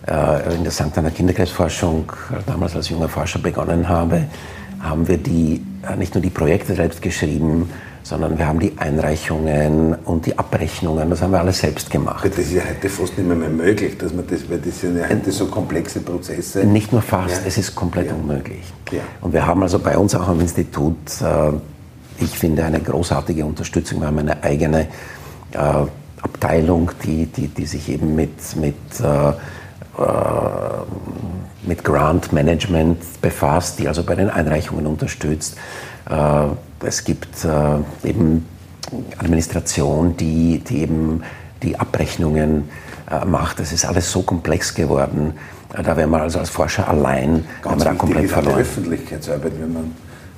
[0.07, 0.97] äh, in der St.
[0.97, 4.25] Anna Kinderkreisforschung äh, damals als junger Forscher begonnen habe,
[4.81, 7.71] haben wir die, äh, nicht nur die Projekte selbst geschrieben,
[8.05, 12.25] sondern wir haben die Einreichungen und die Abrechnungen, das haben wir alles selbst gemacht.
[12.25, 15.09] Das ist ja heute fast nicht mehr, möglich, dass man das, weil das sind ja
[15.09, 16.65] heute so komplexe Prozesse.
[16.65, 17.49] Nicht nur fast, ja.
[17.49, 18.15] es ist komplett ja.
[18.15, 18.63] unmöglich.
[18.93, 19.01] Ja.
[19.23, 20.97] Und wir haben also bei uns auch am Institut,
[22.21, 24.01] ich finde, eine großartige Unterstützung.
[24.01, 24.87] Wir haben eine eigene
[26.23, 29.33] Abteilung, die, die, die sich eben mit, mit äh,
[31.67, 35.57] mit Grant Management befasst, die also bei den Einreichungen unterstützt.
[36.85, 38.47] Äh, es gibt äh, eben
[39.19, 41.23] Administration, die, die eben
[41.63, 42.69] die Abrechnungen
[43.27, 43.59] macht.
[43.59, 45.35] Das ist alles so komplex geworden.
[45.71, 48.61] Da wäre man also als Forscher allein, Ganz da komplett verloren.
[48.61, 49.93] Öffentlichkeitsarbeit, wenn man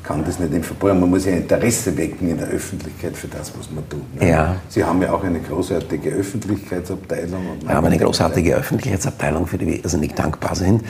[0.06, 1.00] kann das nicht im Verborgenen.
[1.00, 4.20] Man muss ja Interesse wecken in der Öffentlichkeit für das, was man tut.
[4.20, 4.28] Ne?
[4.28, 4.56] Ja.
[4.68, 7.42] Sie haben ja auch eine großartige Öffentlichkeitsabteilung.
[7.60, 10.82] Wir haben eine großartige Öffentlichkeitsabteilung, für die wir irrsinnig dankbar sind.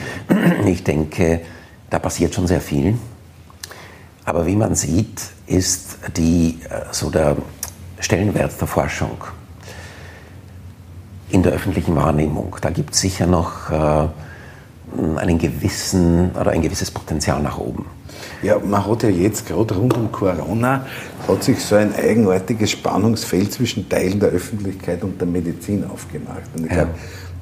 [0.65, 1.41] Ich denke,
[1.89, 2.95] da passiert schon sehr viel.
[4.27, 7.37] Aber wie man sieht, ist die, äh, so der
[8.01, 9.23] Stellenwert der Forschung
[11.29, 14.07] in der öffentlichen Wahrnehmung, da gibt es sicher noch äh,
[15.17, 17.85] einen gewissen oder ein gewisses Potenzial nach oben.
[18.43, 20.85] Ja, man hat ja jetzt gerade rund um Corona
[21.25, 26.49] hat sich so ein eigenartiges Spannungsfeld zwischen Teilen der Öffentlichkeit und der Medizin aufgemacht.
[26.53, 26.83] Und ich ja.
[26.83, 26.95] glaube,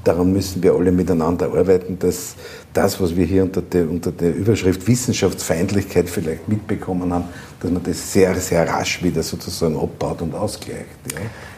[0.06, 2.36] daran müssen wir alle miteinander arbeiten, dass
[2.74, 7.26] das, was wir hier unter der, unter der Überschrift Wissenschaftsfeindlichkeit vielleicht mitbekommen haben,
[7.60, 10.86] dass man das sehr, sehr rasch wieder sozusagen abbaut und ausgleicht.
[11.12, 11.18] Ja.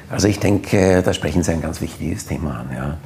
[0.09, 2.69] Also ich denke, da sprechen Sie ein ganz wichtiges Thema an.
[2.73, 2.97] Ja.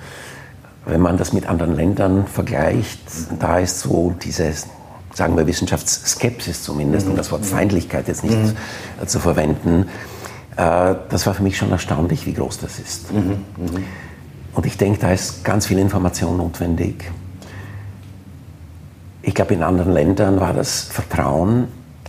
[0.86, 3.02] Wenn man das mit anderen Ländern vergleicht,
[3.40, 4.68] da ist so dieses
[5.14, 7.12] sagen wir Wissenschaftsskepsis zumindest, mhm.
[7.12, 9.08] um das Wort Feindlichkeit jetzt nicht mhm.
[9.08, 9.88] zu verwenden,
[10.56, 13.12] äh, das war für mich schon erstaunlich, wie groß das ist.
[13.12, 13.44] Mhm.
[14.54, 17.10] Und ich denke, da ist ganz viel Information notwendig.
[19.22, 21.68] Ich glaube, in anderen Ländern war das Vertrauen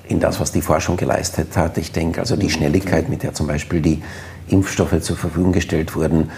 [0.08, 1.78] in das, was die Forschung geleistet hat.
[1.78, 2.50] Ich denke, also die mhm.
[2.50, 4.02] Schnelligkeit, mit der zum Beispiel die
[4.48, 6.30] Impfstoffe zur Verfügung gestellt wurden,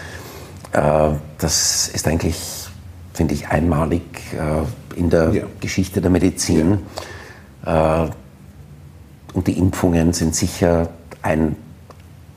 [0.73, 2.67] äh, das ist eigentlich,
[3.13, 5.43] finde ich, einmalig äh, in der ja.
[5.59, 6.79] Geschichte der Medizin.
[7.65, 8.05] Ja.
[8.05, 8.09] Äh,
[9.33, 10.89] und die Impfungen sind sicher
[11.21, 11.57] ein,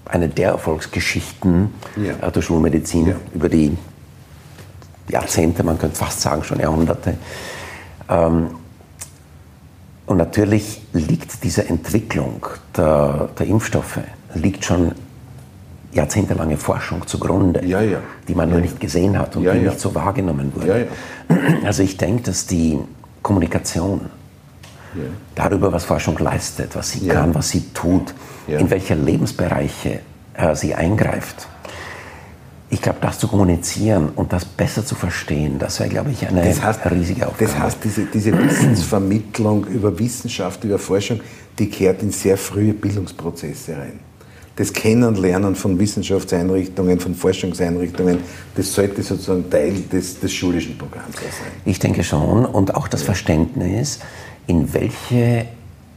[0.09, 2.27] eine der Erfolgsgeschichten ja.
[2.27, 3.77] Äh, der Schulmedizin über die
[5.09, 7.14] Jahrzehnte, man könnte fast sagen schon Jahrhunderte.
[8.09, 8.49] Ähm,
[10.07, 14.01] und natürlich liegt diese Entwicklung der, der Impfstoffe
[14.35, 14.92] liegt schon
[15.92, 17.99] jahrzehntelange Forschung zugrunde, ja, ja.
[18.27, 20.88] die man nur nicht gesehen hat und die nicht so wahrgenommen wurde.
[21.64, 22.79] Also ich denke, dass die
[23.23, 24.01] Kommunikation
[25.35, 28.14] darüber, was Forschung leistet, was sie kann, was sie tut,
[28.46, 30.01] in welche Lebensbereiche
[30.35, 31.48] äh, sie eingreift,
[32.70, 36.42] ich glaube, das zu kommunizieren und das besser zu verstehen, das wäre, glaube ich, eine
[36.46, 37.51] das heißt, riesige Aufgabe.
[37.51, 41.20] Das heißt, diese, diese Wissensvermittlung über Wissenschaft, über Forschung,
[41.59, 44.01] die kehrt in sehr frühe Bildungsprozesse rein
[44.59, 48.18] das Kennenlernen von Wissenschaftseinrichtungen, von Forschungseinrichtungen,
[48.57, 51.53] das sollte sozusagen Teil des, des schulischen Programms sein.
[51.64, 52.44] Ich denke schon.
[52.44, 54.01] Und auch das Verständnis,
[54.48, 55.46] in welche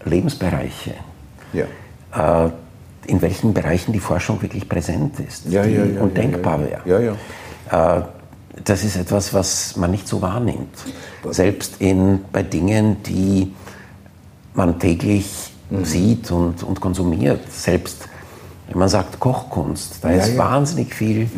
[0.06, 0.94] Lebensbereiche,
[1.54, 2.46] ja.
[2.46, 2.52] äh,
[3.08, 6.82] in welchen Bereichen die Forschung wirklich präsent ist ja, ja, und denkbar wäre.
[6.86, 7.98] Ja, ja.
[7.98, 8.02] äh,
[8.64, 10.76] das ist etwas, was man nicht so wahrnimmt.
[11.30, 13.54] Selbst in, bei Dingen, die
[14.54, 15.86] man täglich mhm.
[15.86, 17.50] sieht und, und konsumiert.
[17.50, 18.10] Selbst
[18.68, 21.30] wenn man sagt Kochkunst, da ist wahnsinnig viel.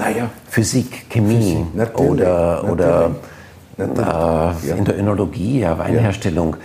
[0.50, 3.16] Physik, Chemie Physik, oder, oder
[3.88, 4.72] natürlich.
[4.72, 6.56] Äh, in der Önologie, ja, Weinherstellung.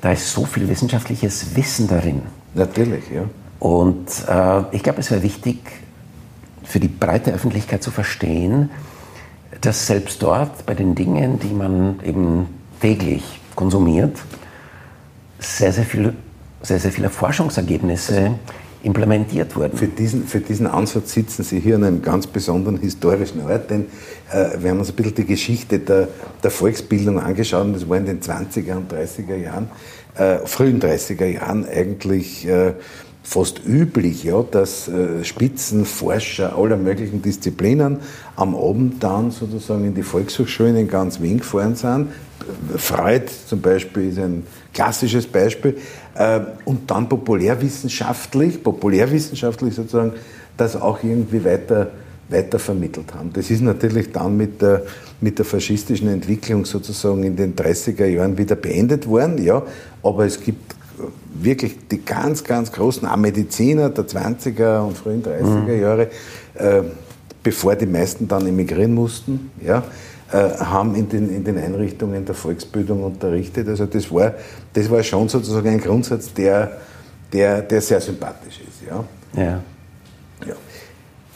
[0.00, 2.22] Da ist so viel wissenschaftliches Wissen darin.
[2.54, 3.22] Natürlich, ja.
[3.58, 5.58] Und äh, ich glaube, es wäre wichtig,
[6.64, 8.70] für die breite Öffentlichkeit zu verstehen,
[9.60, 12.46] dass selbst dort bei den Dingen, die man eben
[12.80, 14.16] täglich konsumiert,
[15.38, 16.14] sehr, sehr, viel,
[16.62, 18.32] sehr, sehr viele Forschungsergebnisse
[18.82, 19.76] implementiert wurden.
[19.76, 23.86] Für diesen, für diesen Ansatz sitzen Sie hier an einem ganz besonderen historischen Ort, denn
[24.32, 26.08] äh, wir haben uns ein bisschen die Geschichte der,
[26.42, 29.70] der Volksbildung angeschaut das war in den 20er und 30er Jahren,
[30.16, 32.74] äh, frühen 30er Jahren eigentlich äh,
[33.22, 37.98] fast üblich, ja, dass äh, Spitzenforscher aller möglichen Disziplinen
[38.36, 42.08] am Abend dann sozusagen in die Volkshochschulen in ganz Wien gefahren sind.
[42.76, 45.78] Freud zum Beispiel ist ein klassisches Beispiel.
[46.14, 50.12] Äh, und dann populärwissenschaftlich, populärwissenschaftlich sozusagen,
[50.56, 51.90] das auch irgendwie weiter,
[52.28, 53.32] weiter vermittelt haben.
[53.32, 54.82] Das ist natürlich dann mit der,
[55.20, 59.62] mit der faschistischen Entwicklung sozusagen in den 30er Jahren wieder beendet worden, ja,
[60.02, 60.74] aber es gibt
[61.34, 65.80] wirklich die ganz, ganz großen Mediziner der 20er und frühen 30er mhm.
[65.80, 66.08] Jahre,
[66.54, 66.82] äh,
[67.42, 69.82] bevor die meisten dann emigrieren mussten, ja,
[70.38, 73.68] haben in den, in den Einrichtungen der Volksbildung unterrichtet.
[73.68, 74.34] Also das war,
[74.72, 76.78] das war schon sozusagen ein Grundsatz, der,
[77.32, 78.88] der, der sehr sympathisch ist.
[78.88, 79.04] Ja.
[79.42, 79.62] ja.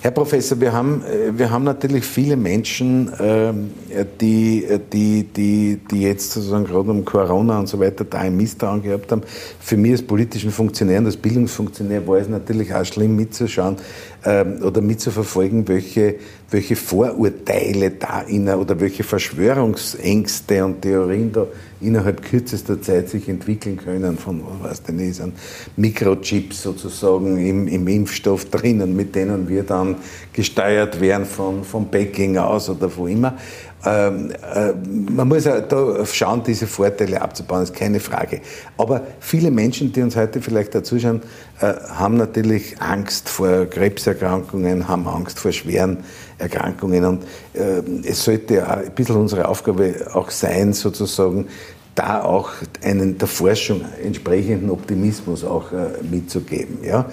[0.07, 3.73] Herr Professor, wir haben, äh, wir haben natürlich viele Menschen, ähm,
[4.21, 8.83] die, die, die, die jetzt sozusagen gerade um Corona und so weiter da ein Misstrauen
[8.83, 9.23] gehabt haben.
[9.59, 13.79] Für mich als politischen Funktionär und als Bildungsfunktionär war es natürlich auch schlimm mitzuschauen
[14.27, 16.17] ähm, oder mitzuverfolgen, welche,
[16.51, 21.47] welche Vorurteile da inner oder welche Verschwörungsängste und Theorien da
[21.81, 25.33] innerhalb kürzester Zeit sich entwickeln können von, was denn ist, an
[25.77, 29.97] Mikrochips sozusagen im, im Impfstoff drinnen, mit denen wir dann
[30.33, 33.39] gesteuert werden von, von Peking aus oder wo immer.
[33.85, 34.73] Ähm, äh,
[35.13, 38.41] man muss ja da schauen, diese Vorteile abzubauen, ist keine Frage.
[38.79, 41.23] Aber viele Menschen, die uns heute vielleicht dazuschauen,
[41.61, 45.99] äh, haben natürlich Angst vor Krebserkrankungen, haben Angst vor schweren
[46.39, 47.05] Erkrankungen.
[47.05, 51.47] Und äh, es sollte ja ein bisschen unsere Aufgabe auch sein, sozusagen,
[51.95, 52.51] da auch
[52.83, 55.71] einen der Forschung entsprechenden Optimismus auch
[56.11, 56.85] mitzugeben.
[56.85, 57.07] Ja?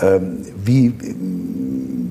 [0.00, 0.94] Ähm, wie,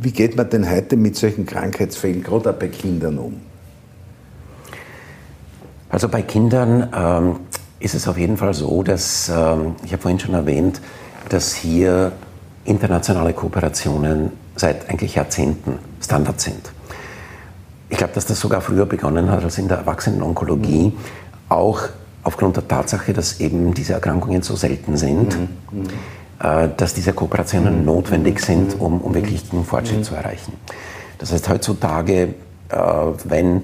[0.01, 3.46] wie geht man denn heute mit solchen Krankheitsfällen, gerade auch bei Kindern, um?
[5.89, 7.39] Also bei Kindern ähm,
[7.79, 10.81] ist es auf jeden Fall so, dass, ähm, ich habe vorhin schon erwähnt,
[11.29, 12.11] dass hier
[12.65, 16.71] internationale Kooperationen seit eigentlich Jahrzehnten Standard sind.
[17.89, 20.91] Ich glaube, dass das sogar früher begonnen hat als in der Erwachsenenonkologie,
[21.47, 21.81] auch
[22.23, 25.47] aufgrund der Tatsache, dass eben diese Erkrankungen so selten sind, mhm.
[25.71, 25.87] mhm.
[26.43, 27.85] äh, dass diese Kooperationen mhm.
[27.85, 30.03] notwendig sind, um, um wirklich einen Fortschritt mhm.
[30.03, 30.53] zu erreichen.
[31.19, 32.33] Das heißt, heutzutage,
[32.69, 32.77] äh,
[33.23, 33.61] wenn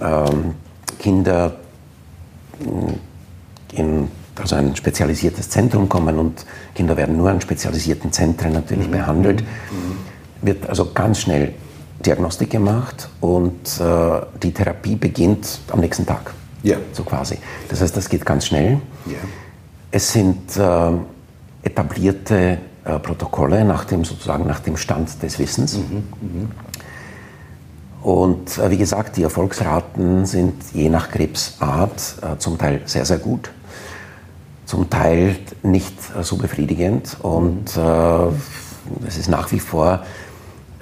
[0.00, 0.54] ähm,
[1.00, 1.56] Kinder
[3.72, 4.08] in
[4.40, 8.92] also ein spezialisiertes Zentrum kommen und Kinder werden nur an spezialisierten Zentren natürlich mhm.
[8.92, 10.46] behandelt, mhm.
[10.46, 11.54] wird also ganz schnell
[12.04, 16.32] Diagnostik gemacht und äh, die Therapie beginnt am nächsten Tag.
[16.62, 16.76] Ja.
[16.92, 17.38] So quasi.
[17.68, 18.80] Das heißt, das geht ganz schnell.
[19.06, 19.16] Ja.
[19.90, 20.92] Es sind äh,
[21.62, 25.76] etablierte äh, Protokolle nach dem sozusagen nach dem Stand des Wissens.
[25.76, 26.04] Mhm.
[26.20, 26.48] mhm.
[28.02, 33.18] Und äh, wie gesagt, die Erfolgsraten sind je nach Krebsart äh, zum Teil sehr, sehr
[33.18, 33.50] gut,
[34.64, 37.16] zum Teil nicht äh, so befriedigend.
[37.22, 37.78] Und
[39.06, 40.02] es ist nach wie vor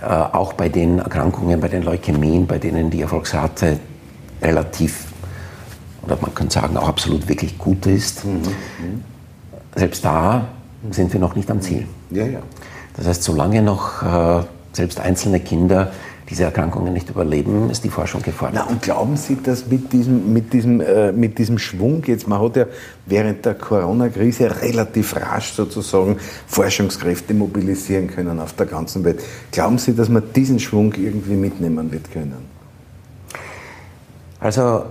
[0.00, 3.80] auch bei den Erkrankungen, bei den Leukämien, bei denen die Erfolgsrate
[4.40, 5.06] relativ,
[6.02, 8.42] oder man könnte sagen, auch absolut wirklich gut ist, mhm.
[9.74, 10.46] selbst da
[10.92, 11.88] sind wir noch nicht am Ziel.
[12.10, 12.38] Ja, ja.
[12.96, 14.04] Das heißt, solange noch
[14.72, 15.90] selbst einzelne Kinder
[16.28, 18.64] diese Erkrankungen nicht überleben, ist die Forschung gefordert.
[18.66, 22.40] Na, und glauben Sie, dass mit diesem, mit, diesem, äh, mit diesem Schwung jetzt, man
[22.40, 22.66] hat ja
[23.06, 29.22] während der Corona-Krise relativ rasch sozusagen Forschungskräfte mobilisieren können auf der ganzen Welt.
[29.50, 32.36] Glauben Sie, dass man diesen Schwung irgendwie mitnehmen wird können?
[34.38, 34.84] Also,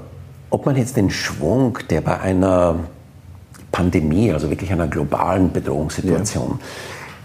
[0.50, 2.76] ob man jetzt den Schwung, der bei einer
[3.72, 6.66] Pandemie, also wirklich einer globalen Bedrohungssituation, ja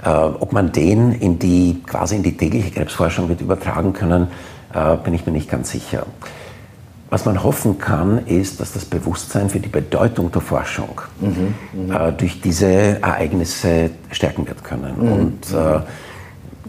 [0.05, 4.29] äh, ob man den in die, quasi in die tägliche Krebsforschung wird übertragen können,
[4.75, 6.07] äh, bin ich mir nicht ganz sicher.
[7.11, 12.09] Was man hoffen kann, ist, dass das Bewusstsein für die Bedeutung der Forschung mhm, mh.
[12.09, 12.67] äh, durch diese
[13.03, 14.95] Ereignisse stärken wird können.
[14.99, 15.13] Mhm.
[15.13, 15.81] Und äh,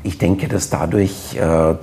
[0.04, 1.76] ich denke, dass dadurch äh,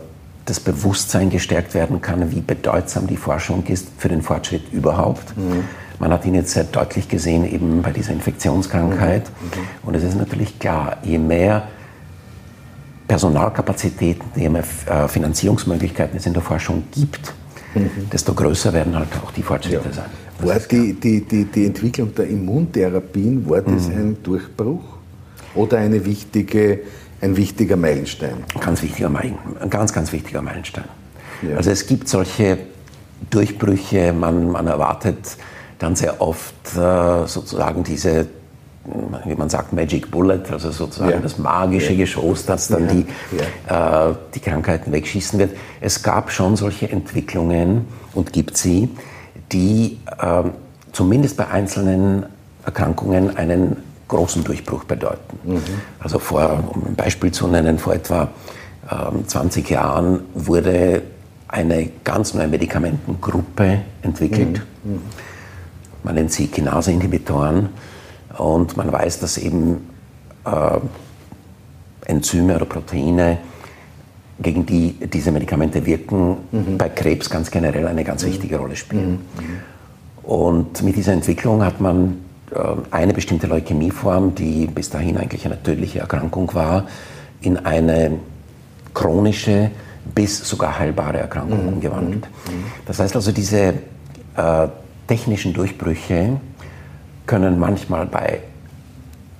[0.44, 5.36] das Bewusstsein gestärkt werden kann, wie bedeutsam die Forschung ist für den Fortschritt überhaupt.
[5.36, 5.64] Mhm.
[6.00, 9.28] Man hat ihn jetzt sehr deutlich gesehen, eben bei dieser Infektionskrankheit.
[9.28, 9.60] Mhm.
[9.60, 9.66] mhm.
[9.82, 11.68] Und es ist natürlich klar, je mehr
[13.06, 17.34] Personalkapazitäten, je mehr äh, Finanzierungsmöglichkeiten es in der Forschung gibt,
[17.74, 18.08] mhm.
[18.10, 19.92] desto größer werden halt auch die Fortschritte ja.
[19.92, 20.06] sein.
[20.38, 23.94] war die, die, die, die Entwicklung der Immuntherapien, war das mhm.
[23.94, 24.84] ein Durchbruch
[25.54, 26.80] oder eine wichtige,
[27.20, 28.44] ein wichtiger Meilenstein?
[28.58, 30.84] Ganz wichtiger Meilenstein, ein ganz, ganz wichtiger Meilenstein.
[31.42, 31.56] Ja.
[31.56, 32.58] Also es gibt solche
[33.28, 35.36] Durchbrüche, man, man erwartet
[35.80, 38.28] dann sehr oft äh, sozusagen diese
[39.26, 41.18] wie man sagt, Magic Bullet, also sozusagen ja.
[41.18, 41.94] das magische.
[41.94, 42.88] Geschoss, das dann.
[42.88, 43.00] Die,
[43.68, 45.50] äh, die Krankheiten wegschießen wird.
[45.80, 48.88] Es gab schon solche Entwicklungen und gibt sie,
[49.52, 50.42] die äh,
[50.92, 52.26] zumindest bei einzelnen
[52.64, 53.76] Erkrankungen einen
[54.08, 55.38] großen Durchbruch bedeuten.
[55.44, 55.62] Mhm.
[56.00, 58.30] Also vor, um ein Beispiel zu nennen, vor etwa
[58.90, 61.02] äh, 20 Jahren wurde
[61.48, 64.62] eine ganz neue Medikamentengruppe entwickelt.
[64.84, 64.92] Mhm.
[64.92, 65.00] Mhm.
[66.02, 67.68] Man nennt sie Kinase-Inhibitoren
[68.38, 69.88] und man weiß, dass eben
[70.44, 70.78] äh,
[72.06, 73.38] Enzyme oder Proteine,
[74.42, 76.78] gegen die diese Medikamente wirken, mhm.
[76.78, 78.28] bei Krebs ganz generell eine ganz mhm.
[78.28, 79.12] wichtige Rolle spielen.
[79.12, 79.20] Mhm.
[80.22, 82.18] Und mit dieser Entwicklung hat man
[82.50, 82.58] äh,
[82.90, 86.86] eine bestimmte Leukämieform, die bis dahin eigentlich eine tödliche Erkrankung war,
[87.42, 88.18] in eine
[88.94, 89.70] chronische
[90.14, 91.72] bis sogar heilbare Erkrankung mhm.
[91.74, 92.24] umgewandelt.
[92.46, 92.64] Mhm.
[92.86, 93.74] Das heißt also, diese
[94.36, 94.68] äh,
[95.10, 96.38] technischen Durchbrüche
[97.26, 98.38] können manchmal bei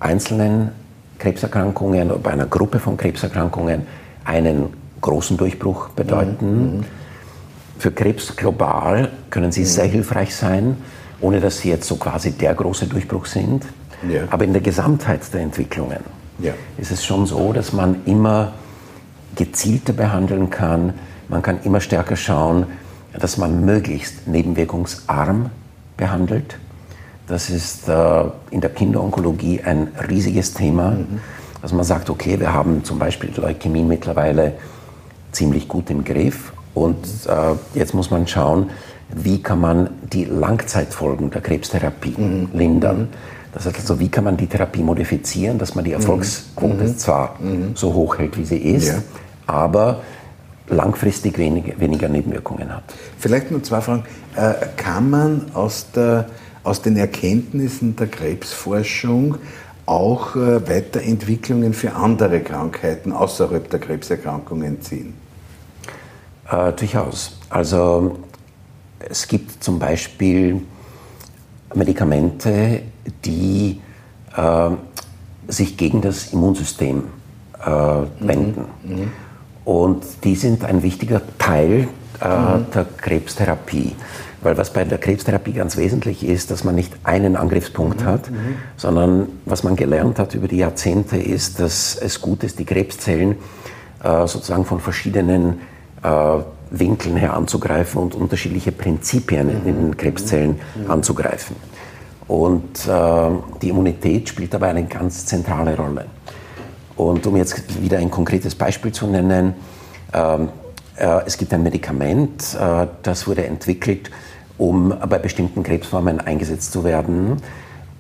[0.00, 0.72] einzelnen
[1.20, 3.86] Krebserkrankungen oder bei einer Gruppe von Krebserkrankungen
[4.24, 6.46] einen großen Durchbruch bedeuten.
[6.50, 6.78] Mhm.
[6.78, 6.84] mhm.
[7.78, 9.66] Für Krebs global können sie mhm.
[9.66, 10.76] sehr hilfreich sein,
[11.20, 13.64] ohne dass sie jetzt so quasi der große Durchbruch sind.
[14.08, 14.22] Ja.
[14.28, 16.02] Aber in der Gesamtheit der Entwicklungen
[16.40, 16.52] ja.
[16.78, 18.54] ist es schon so, dass man immer
[19.36, 20.94] gezielter behandeln kann.
[21.28, 22.66] Man kann immer stärker schauen,
[23.18, 25.50] dass man möglichst nebenwirkungsarm
[25.96, 26.56] behandelt.
[27.26, 30.90] Das ist äh, in der Kinderonkologie ein riesiges Thema.
[30.90, 31.20] Mhm.
[31.62, 34.54] Also man sagt, okay, wir haben zum Beispiel Leukämie mittlerweile
[35.32, 38.70] ziemlich gut im Griff und äh, jetzt muss man schauen,
[39.14, 42.48] wie kann man die Langzeitfolgen der Krebstherapie mhm.
[42.52, 43.08] lindern.
[43.52, 46.98] Das heißt also, wie kann man die Therapie modifizieren, dass man die Erfolgsquote mhm.
[46.98, 47.72] zwar mhm.
[47.74, 48.94] so hoch hält, wie sie ist, ja.
[49.46, 50.00] aber
[50.70, 52.84] langfristig wenig, weniger Nebenwirkungen hat.
[53.18, 54.04] Vielleicht nur zwei Fragen.
[54.36, 56.26] Äh, kann man aus, der,
[56.62, 59.36] aus den Erkenntnissen der Krebsforschung
[59.86, 65.14] auch äh, Weiterentwicklungen für andere Krankheiten außerhalb der Krebserkrankungen ziehen?
[66.48, 67.38] Äh, durchaus.
[67.48, 68.18] Also
[68.98, 70.62] es gibt zum Beispiel
[71.74, 72.82] Medikamente,
[73.24, 73.80] die
[74.36, 74.70] äh,
[75.48, 77.04] sich gegen das Immunsystem
[77.64, 77.70] äh,
[78.20, 78.64] wenden.
[78.84, 78.94] Mhm.
[78.94, 79.12] Mhm.
[79.64, 81.88] Und die sind ein wichtiger Teil
[82.20, 82.66] äh, mhm.
[82.74, 83.94] der Krebstherapie.
[84.42, 88.06] Weil was bei der Krebstherapie ganz wesentlich ist, dass man nicht einen Angriffspunkt mhm.
[88.06, 88.56] hat, mhm.
[88.76, 93.36] sondern was man gelernt hat über die Jahrzehnte ist, dass es gut ist, die Krebszellen
[94.02, 95.60] äh, sozusagen von verschiedenen
[96.02, 96.38] äh,
[96.70, 99.96] Winkeln her anzugreifen und unterschiedliche Prinzipien in den mhm.
[99.96, 100.90] Krebszellen mhm.
[100.90, 101.56] anzugreifen.
[102.28, 106.06] Und äh, die Immunität spielt dabei eine ganz zentrale Rolle.
[107.00, 109.54] Und um jetzt wieder ein konkretes Beispiel zu nennen,
[110.12, 110.50] ähm,
[110.96, 114.10] äh, es gibt ein Medikament, äh, das wurde entwickelt,
[114.58, 117.38] um bei bestimmten Krebsformen eingesetzt zu werden.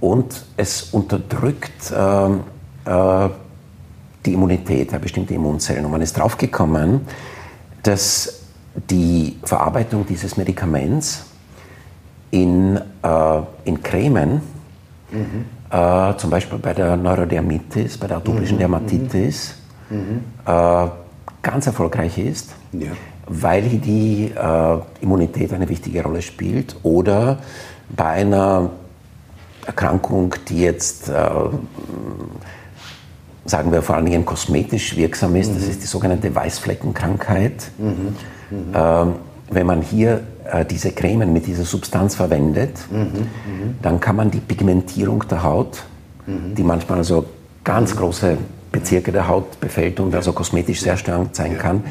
[0.00, 2.40] Und es unterdrückt ähm,
[2.84, 3.28] äh,
[4.26, 5.86] die Immunität, bestimmte Immunzellen.
[5.86, 7.00] Und man ist draufgekommen,
[7.82, 8.42] dass
[8.90, 11.24] die Verarbeitung dieses Medikaments
[12.30, 12.78] in,
[13.64, 14.42] in Cremen
[15.10, 18.60] mhm äh, zum Beispiel bei der Neurodermitis, bei der atopischen mhm.
[18.60, 19.54] Dermatitis,
[19.88, 20.24] mhm.
[20.46, 20.86] äh,
[21.42, 22.90] ganz erfolgreich ist, ja.
[23.26, 26.76] weil die äh, Immunität eine wichtige Rolle spielt.
[26.82, 27.38] Oder
[27.88, 28.70] bei einer
[29.66, 31.30] Erkrankung, die jetzt, äh,
[33.44, 35.54] sagen wir vor allen Dingen kosmetisch wirksam ist, mhm.
[35.54, 37.70] das ist die sogenannte Weißfleckenkrankheit.
[37.78, 38.16] Mhm.
[38.50, 38.72] Mhm.
[38.74, 39.14] Ähm,
[39.50, 40.20] wenn man hier
[40.50, 45.82] äh, diese Cremen mit dieser Substanz verwendet, mhm, dann kann man die Pigmentierung der Haut,
[46.26, 46.54] mhm.
[46.54, 47.24] die manchmal also
[47.64, 48.38] ganz große
[48.72, 51.82] Bezirke der Haut befällt und also kosmetisch sehr störend sein kann,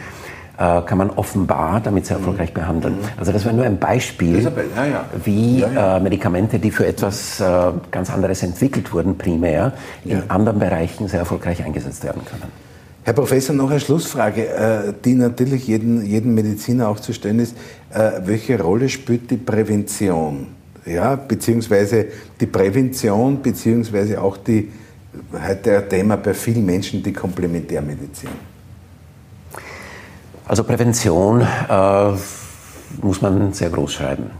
[0.58, 2.96] äh, kann man offenbar damit sehr erfolgreich behandeln.
[2.96, 3.08] Mhm.
[3.18, 4.44] Also das wäre nur ein Beispiel,
[4.76, 5.06] ja, ja.
[5.24, 9.74] wie ja, äh, Medikamente, die für etwas äh, ganz anderes entwickelt wurden, primär,
[10.06, 12.69] in anderen Bereichen sehr erfolgreich eingesetzt werden können.
[13.04, 17.56] Herr Professor, noch eine Schlussfrage, äh, die natürlich jedem, jedem Mediziner auch zu stellen ist.
[17.92, 20.48] Äh, welche Rolle spielt die Prävention?
[20.86, 22.08] Ja, beziehungsweise
[22.40, 24.72] die Prävention, beziehungsweise auch die,
[25.34, 28.30] heute ein Thema bei vielen Menschen, die Komplementärmedizin.
[30.46, 32.12] Also Prävention äh,
[33.02, 34.32] muss man sehr groß schreiben.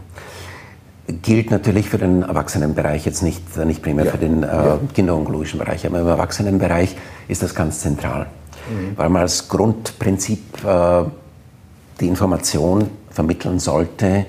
[1.22, 4.10] Gilt natürlich für den Erwachsenenbereich, jetzt nicht, nicht primär ja.
[4.12, 4.78] für den äh, ja.
[4.94, 6.96] kinderonkologischen Bereich, aber im Erwachsenenbereich
[7.26, 8.26] ist das ganz zentral.
[8.70, 8.96] Mhm.
[8.96, 11.04] Weil man als Grundprinzip äh,
[12.00, 14.26] die Information vermitteln sollte,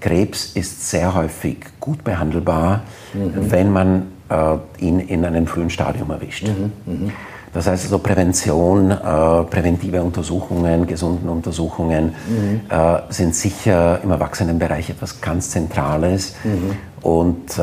[0.00, 2.82] Krebs ist sehr häufig gut behandelbar,
[3.14, 3.50] mhm.
[3.50, 6.48] wenn man äh, ihn in einem frühen Stadium erwischt.
[6.48, 6.72] Mhm.
[6.86, 7.12] mhm.
[7.54, 12.60] Das heißt also Prävention, äh, präventive Untersuchungen, gesunden Untersuchungen mhm.
[12.70, 16.34] äh, sind sicher im Erwachsenenbereich etwas ganz Zentrales.
[16.44, 16.76] Mhm.
[17.02, 17.62] Und äh,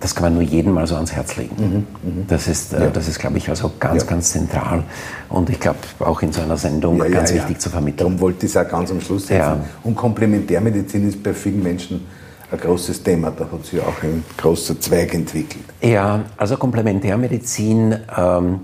[0.00, 1.56] das kann man nur jedem mal so ans Herz legen.
[1.58, 2.10] Mhm.
[2.10, 2.26] mhm.
[2.28, 2.90] Das ist, äh, ja.
[2.90, 4.08] das ist glaube ich, also ganz, ja.
[4.08, 4.84] ganz zentral.
[5.28, 7.98] Und ich glaube, auch in so einer Sendung ja, ganz wichtig zu vermitteln.
[7.98, 9.62] Darum wollte ich es auch ganz am Schluss setzen.
[9.82, 12.06] Und Komplementärmedizin ist bei vielen Menschen
[12.52, 13.32] ein großes Thema.
[13.32, 15.64] Da hat sich auch ein großer Zweig entwickelt.
[15.82, 17.96] Ja, also Komplementärmedizin.
[18.16, 18.60] Ähm,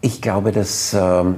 [0.00, 1.36] ich glaube, dass ähm,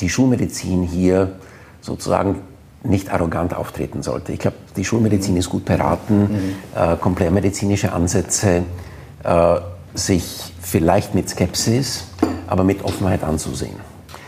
[0.00, 1.32] die Schulmedizin hier
[1.80, 2.36] sozusagen
[2.84, 4.32] nicht arrogant auftreten sollte.
[4.32, 6.54] Ich glaube, die Schulmedizin ist gut beraten, mhm.
[6.74, 8.62] äh, komplementärmedizinische Ansätze
[9.24, 9.56] äh,
[9.94, 12.06] sich vielleicht mit Skepsis,
[12.46, 13.76] aber mit Offenheit anzusehen.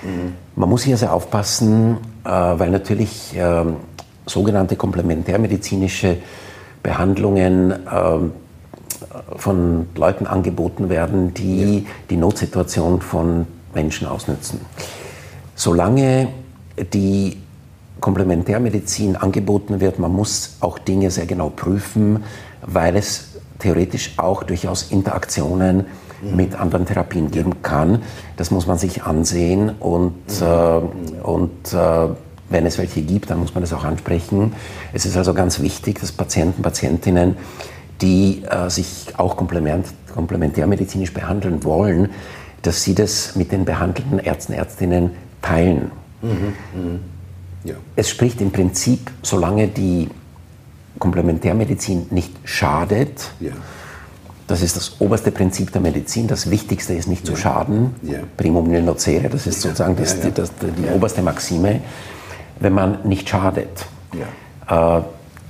[0.03, 0.35] Mhm.
[0.55, 3.77] Man muss hier sehr aufpassen, äh, weil natürlich ähm,
[4.25, 6.17] sogenannte komplementärmedizinische
[6.83, 8.33] Behandlungen ähm,
[9.37, 11.91] von Leuten angeboten werden, die ja.
[12.11, 14.61] die Notsituation von Menschen ausnützen.
[15.55, 16.29] Solange
[16.93, 17.39] die
[18.01, 22.25] Komplementärmedizin angeboten wird, man muss auch Dinge sehr genau prüfen,
[22.63, 25.87] weil es theoretisch auch durchaus Interaktionen
[26.23, 26.37] mhm.
[26.37, 28.03] mit anderen Therapien geben kann.
[28.37, 30.47] Das muss man sich ansehen und, mhm.
[30.47, 32.09] äh, und äh,
[32.49, 34.53] wenn es welche gibt, dann muss man das auch ansprechen.
[34.93, 37.37] Es ist also ganz wichtig, dass Patienten, Patientinnen
[38.01, 42.11] die äh, sich auch komplement, komplementärmedizinisch behandeln wollen,
[42.63, 45.91] dass sie das mit den behandelnden Ärzten, Ärztinnen teilen.
[46.23, 46.31] Mhm,
[46.75, 46.99] mh.
[47.67, 47.75] Ja.
[47.97, 50.09] Es spricht im Prinzip, solange die
[50.99, 53.53] Komplementärmedizin nicht schadet, ja.
[54.47, 57.35] das ist das oberste Prinzip der Medizin, das Wichtigste ist nicht ja.
[57.35, 57.95] zu schaden,
[58.37, 61.81] primum nil nocere, das ist sozusagen das, die, das, die oberste Maxime,
[62.61, 63.87] wenn man nicht schadet.
[64.69, 65.01] Äh,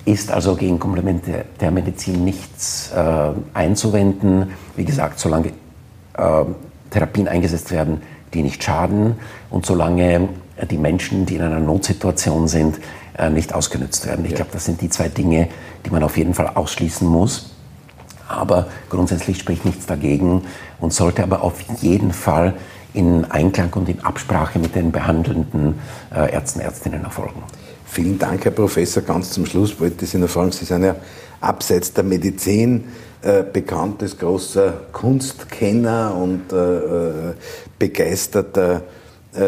[0.07, 4.53] ist also gegen Komplementärmedizin nichts äh, einzuwenden.
[4.77, 6.45] Wie gesagt, solange äh,
[6.91, 8.03] Therapien eingesetzt werden,
[8.33, 9.17] die nicht schaden
[9.51, 10.29] und solange
[10.65, 12.79] die Menschen, die in einer Notsituation sind,
[13.19, 14.25] äh, nicht ausgenutzt werden.
[14.25, 15.49] Ich glaube, das sind die zwei Dinge,
[15.85, 17.51] die man auf jeden Fall ausschließen muss.
[18.29, 20.43] Aber grundsätzlich spricht nichts dagegen
[20.81, 22.55] und sollte aber auf jeden Fall
[22.93, 25.79] in Einklang und in Absprache mit den behandelnden
[26.15, 27.43] äh, Ärzten, Ärztinnen erfolgen.
[27.85, 29.03] Vielen Dank, Herr Professor.
[29.03, 30.97] Ganz zum Schluss wollte ich Sie noch fragen, Sie sind ja
[31.41, 32.85] abseits der Medizin
[33.23, 37.35] äh, bekannt als großer Kunstkenner und äh, äh
[37.79, 38.81] begeisterter, äh,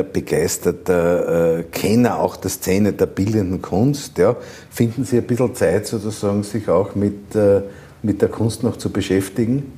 [0.02, 4.18] begeisterter äh, Kenner auch der Szene der bildenden Kunst.
[4.18, 4.36] Ja.
[4.70, 7.62] Finden Sie ein bisschen Zeit, sozusagen, sich auch mit, äh,
[8.02, 9.72] mit der Kunst noch zu beschäftigen?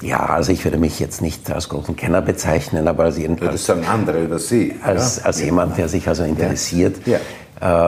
[0.00, 3.66] Ja, also ich würde mich jetzt nicht als großen Kenner bezeichnen, aber als, jedenfalls, das
[3.66, 4.74] sagen andere über Sie.
[4.82, 5.24] Als, ja?
[5.24, 6.96] als jemand, der sich also interessiert.
[7.06, 7.20] Ja.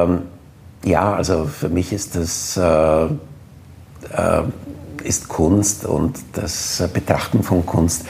[0.05, 0.22] Ähm,
[0.85, 3.07] ja, also für mich ist das äh,
[4.16, 4.43] äh,
[5.03, 8.07] ist Kunst und das Betrachten von Kunst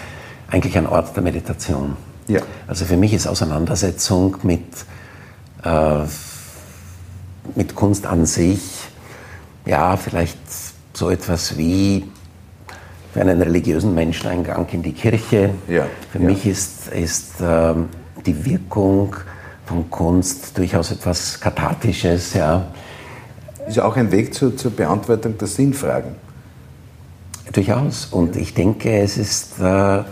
[0.50, 1.96] eigentlich ein Ort der Meditation.
[2.28, 2.40] Ja.
[2.66, 4.62] Also für mich ist Auseinandersetzung mit,
[5.62, 6.04] äh,
[7.54, 8.60] mit Kunst an sich,
[9.66, 10.38] ja, vielleicht
[10.92, 12.04] so etwas wie
[13.12, 15.50] für einen religiösen Menschen ein Gang in die Kirche.
[15.68, 15.86] Ja.
[16.10, 16.24] Für ja.
[16.24, 17.88] mich ist, ist ähm,
[18.26, 19.14] die Wirkung
[19.66, 22.34] von Kunst durchaus etwas Kathartisches.
[22.34, 22.66] Ja.
[23.66, 26.16] Ist ja auch ein Weg zur, zur Beantwortung der Sinnfragen.
[27.52, 28.06] Durchaus.
[28.06, 30.02] Und ich denke, es ist äh,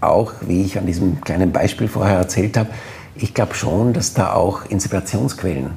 [0.00, 2.70] auch, wie ich an diesem kleinen Beispiel vorher erzählt habe,
[3.14, 5.70] ich glaube schon, dass da auch Inspirationsquellen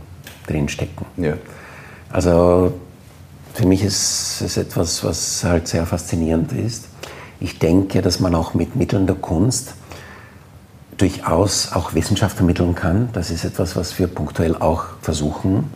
[0.47, 1.05] drinstecken.
[1.17, 1.33] Ja.
[2.09, 2.73] Also
[3.53, 6.85] für mich ist es etwas, was halt sehr faszinierend ist.
[7.39, 9.75] Ich denke, dass man auch mit Mitteln der Kunst
[10.97, 13.09] durchaus auch Wissenschaft vermitteln kann.
[13.13, 15.71] Das ist etwas, was wir punktuell auch versuchen,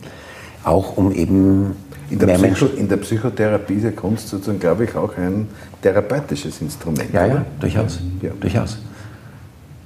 [0.64, 1.76] auch um eben
[2.10, 5.48] in der, Psycho, in der Psychotherapie ist ja Kunst sozusagen, glaube ich, auch ein
[5.82, 7.12] therapeutisches Instrument.
[7.12, 8.00] Ja, ja, durchaus.
[8.22, 8.30] Ja.
[8.38, 8.78] durchaus.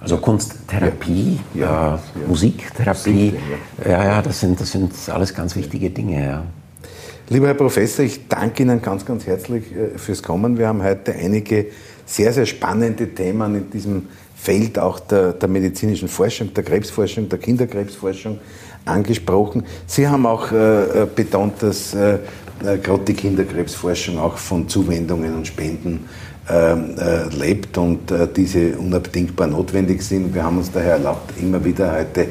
[0.00, 3.34] Also Kunsttherapie, ja, ja, äh, Musiktherapie,
[3.84, 4.04] ja.
[4.04, 6.24] ja, das, sind, das sind alles ganz wichtige Dinge.
[6.24, 6.44] Ja.
[7.28, 10.58] Lieber Herr Professor, ich danke Ihnen ganz, ganz herzlich äh, fürs Kommen.
[10.58, 11.66] Wir haben heute einige
[12.04, 17.38] sehr, sehr spannende Themen in diesem Feld auch der, der medizinischen Forschung, der Krebsforschung, der
[17.38, 18.38] Kinderkrebsforschung
[18.84, 19.64] angesprochen.
[19.86, 22.18] Sie haben auch äh, äh betont, dass äh,
[22.64, 26.08] äh, gerade die Kinderkrebsforschung auch von Zuwendungen und Spenden
[26.48, 30.34] ähm, äh, lebt und äh, diese unabdingbar notwendig sind.
[30.34, 32.28] Wir haben uns daher erlaubt, immer wieder heute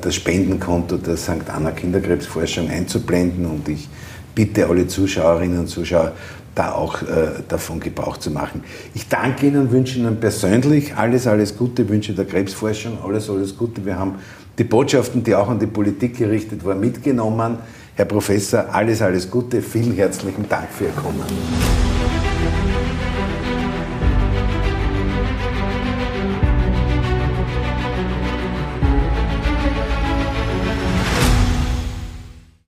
[0.00, 1.50] das Spendenkonto der St.
[1.54, 3.86] Anna Kinderkrebsforschung einzublenden und ich
[4.34, 6.12] bitte alle Zuschauerinnen und Zuschauer,
[6.54, 8.64] da auch äh, davon Gebrauch zu machen.
[8.94, 13.56] Ich danke Ihnen und wünsche Ihnen persönlich alles, alles Gute, wünsche der Krebsforschung alles, alles
[13.56, 13.84] Gute.
[13.84, 14.16] Wir haben
[14.58, 17.58] die Botschaften, die auch an die Politik gerichtet waren, mitgenommen.
[17.94, 19.62] Herr Professor, alles, alles Gute.
[19.62, 21.24] Vielen herzlichen Dank für Ihr Kommen.